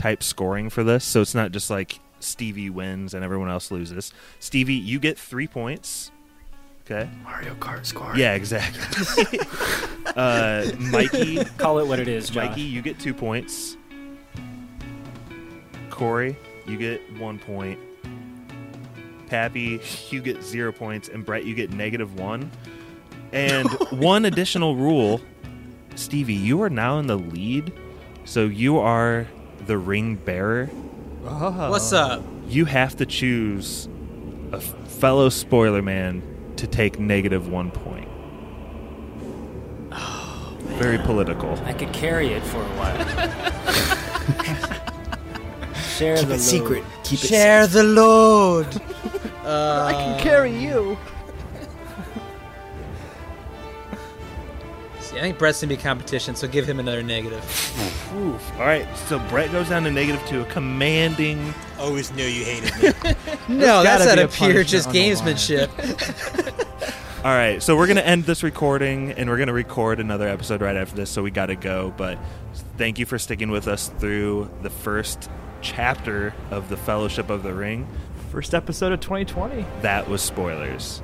type 0.00 0.22
scoring 0.22 0.70
for 0.70 0.82
this, 0.82 1.04
so 1.04 1.20
it's 1.20 1.34
not 1.34 1.52
just 1.52 1.68
like 1.68 2.00
Stevie 2.20 2.70
wins 2.70 3.12
and 3.12 3.22
everyone 3.22 3.50
else 3.50 3.70
loses. 3.70 4.12
Stevie, 4.38 4.74
you 4.74 4.98
get 4.98 5.18
three 5.18 5.46
points. 5.46 6.10
Okay. 6.84 7.08
Mario 7.22 7.54
Kart 7.56 7.84
score. 7.84 8.16
Yeah, 8.16 8.34
exactly. 8.34 9.38
uh, 10.16 10.70
Mikey, 10.78 11.44
Call 11.58 11.78
it 11.78 11.86
what 11.86 12.00
it 12.00 12.08
is, 12.08 12.30
Josh. 12.30 12.48
Mikey, 12.48 12.62
you 12.62 12.80
get 12.80 12.98
two 12.98 13.12
points. 13.12 13.76
Corey, 15.90 16.34
you 16.66 16.78
get 16.78 17.00
one 17.18 17.38
point. 17.38 17.78
Pappy, 19.26 19.80
you 20.08 20.22
get 20.22 20.42
zero 20.42 20.72
points, 20.72 21.08
and 21.08 21.24
Brett, 21.24 21.44
you 21.44 21.54
get 21.54 21.72
negative 21.72 22.18
one. 22.18 22.50
And 23.32 23.68
one 23.92 24.24
additional 24.24 24.74
rule, 24.76 25.20
Stevie, 25.94 26.34
you 26.34 26.60
are 26.62 26.70
now 26.70 26.98
in 26.98 27.06
the 27.06 27.18
lead, 27.18 27.72
so 28.24 28.46
you 28.46 28.78
are 28.78 29.28
the 29.66 29.76
ring 29.78 30.16
bearer. 30.16 30.70
oh. 31.24 31.70
What's 31.70 31.92
up? 31.92 32.22
You 32.48 32.64
have 32.64 32.96
to 32.96 33.06
choose 33.06 33.88
a 34.52 34.60
fellow 34.60 35.28
spoiler 35.28 35.82
man 35.82 36.22
to 36.56 36.66
take 36.66 36.98
negative 36.98 37.48
one 37.48 37.70
point. 37.70 38.08
Oh, 39.92 40.56
Very 40.78 40.98
political. 40.98 41.58
I 41.64 41.72
could 41.72 41.92
carry 41.92 42.28
it 42.28 42.42
for 42.42 42.58
a 42.58 42.68
while. 42.76 42.96
Share 45.96 46.16
the 46.16 46.22
load. 46.22 46.28
Keep 46.30 46.36
it 46.36 46.40
secret. 46.40 46.84
Share 47.18 47.66
the 47.66 47.82
load. 47.84 48.66
I 49.44 49.92
can 49.92 50.20
carry 50.20 50.56
you. 50.56 50.96
See, 55.10 55.18
I 55.18 55.22
think 55.22 55.38
Brett's 55.38 55.60
gonna 55.60 55.74
be 55.74 55.76
competition, 55.76 56.36
so 56.36 56.46
give 56.46 56.68
him 56.68 56.78
another 56.78 57.02
negative. 57.02 57.42
Oof. 58.14 58.52
All 58.52 58.60
right, 58.60 58.86
so 59.08 59.18
Brett 59.28 59.50
goes 59.50 59.68
down 59.68 59.82
to 59.82 59.90
negative 59.90 60.24
two, 60.28 60.42
a 60.42 60.44
commanding. 60.44 61.52
Always 61.80 62.12
knew 62.12 62.24
you 62.24 62.44
hated 62.44 62.76
me. 62.80 63.14
No, 63.48 63.82
that's 63.82 64.04
gotta 64.06 64.12
out 64.12 64.24
of 64.24 64.32
a 64.32 64.36
pure 64.52 64.62
just 64.62 64.86
on 64.86 64.94
the 64.94 65.00
line. 65.00 65.16
gamesmanship. 65.16 66.84
All 67.24 67.32
right, 67.32 67.60
so 67.60 67.76
we're 67.76 67.88
gonna 67.88 68.02
end 68.02 68.22
this 68.22 68.44
recording, 68.44 69.10
and 69.10 69.28
we're 69.28 69.38
gonna 69.38 69.52
record 69.52 69.98
another 69.98 70.28
episode 70.28 70.60
right 70.60 70.76
after 70.76 70.94
this. 70.94 71.10
So 71.10 71.24
we 71.24 71.32
gotta 71.32 71.56
go, 71.56 71.92
but 71.96 72.16
thank 72.78 73.00
you 73.00 73.04
for 73.04 73.18
sticking 73.18 73.50
with 73.50 73.66
us 73.66 73.88
through 73.98 74.48
the 74.62 74.70
first 74.70 75.28
chapter 75.60 76.32
of 76.52 76.68
the 76.68 76.76
Fellowship 76.76 77.30
of 77.30 77.42
the 77.42 77.52
Ring. 77.52 77.88
First 78.30 78.54
episode 78.54 78.92
of 78.92 79.00
2020. 79.00 79.66
That 79.82 80.08
was 80.08 80.22
spoilers. 80.22 81.02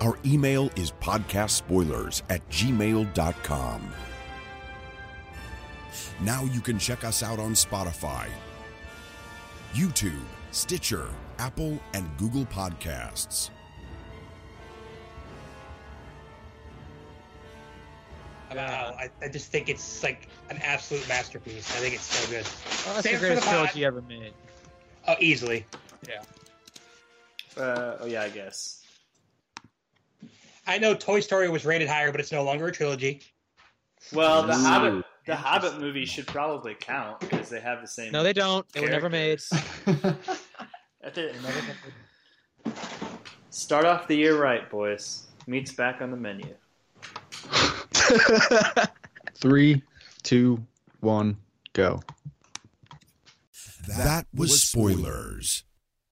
Our 0.00 0.18
email 0.24 0.70
is 0.76 0.92
podcastspoilers 1.00 2.22
at 2.30 2.48
gmail.com. 2.50 3.92
Now 6.20 6.44
you 6.44 6.60
can 6.60 6.78
check 6.78 7.04
us 7.04 7.22
out 7.22 7.38
on 7.38 7.52
Spotify, 7.52 8.26
YouTube, 9.72 10.24
Stitcher, 10.50 11.06
Apple, 11.38 11.78
and 11.94 12.08
Google 12.16 12.44
Podcasts. 12.46 13.50
Wow, 18.54 18.96
I, 18.98 19.10
I 19.22 19.28
just 19.28 19.52
think 19.52 19.68
it's 19.68 20.02
like 20.02 20.28
an 20.50 20.58
absolute 20.62 21.06
masterpiece. 21.06 21.70
I 21.76 21.80
think 21.80 21.94
it's 21.94 22.02
so 22.02 22.30
good. 22.30 22.46
Oh, 22.46 22.94
that's 22.94 23.02
Save 23.02 23.20
the 23.20 23.26
greatest 23.26 23.44
the 23.44 23.50
trilogy 23.50 23.84
ever 23.84 24.02
made. 24.02 24.32
Oh, 25.06 25.14
easily. 25.20 25.66
Uh, 27.56 27.96
oh 28.00 28.06
yeah, 28.06 28.22
I 28.22 28.30
guess. 28.30 28.84
I 30.68 30.76
know 30.78 30.94
Toy 30.94 31.20
Story 31.20 31.48
was 31.48 31.64
rated 31.64 31.88
higher, 31.88 32.12
but 32.12 32.20
it's 32.20 32.30
no 32.30 32.44
longer 32.44 32.66
a 32.66 32.72
trilogy. 32.72 33.22
Well, 34.12 34.42
the 34.42 34.52
Ooh. 34.52 34.62
Hobbit, 34.62 35.04
the 35.26 35.34
Hobbit 35.34 35.80
movie 35.80 36.04
should 36.04 36.26
probably 36.26 36.76
count 36.78 37.20
because 37.20 37.48
they 37.48 37.58
have 37.58 37.80
the 37.80 37.88
same. 37.88 38.12
No, 38.12 38.22
they 38.22 38.34
don't. 38.34 38.68
They 38.72 38.82
were 38.82 38.90
never 38.90 39.08
made. 39.08 39.40
That's 39.86 41.16
it. 41.16 41.34
Start 43.48 43.86
off 43.86 44.06
the 44.06 44.16
year 44.16 44.40
right, 44.40 44.68
boys. 44.70 45.26
Meat's 45.46 45.72
back 45.72 46.02
on 46.02 46.10
the 46.10 46.16
menu. 46.18 46.54
Three, 49.36 49.82
two, 50.22 50.62
one, 51.00 51.38
go. 51.72 52.02
That 53.88 54.26
was 54.34 54.62
spoilers. 54.62 55.64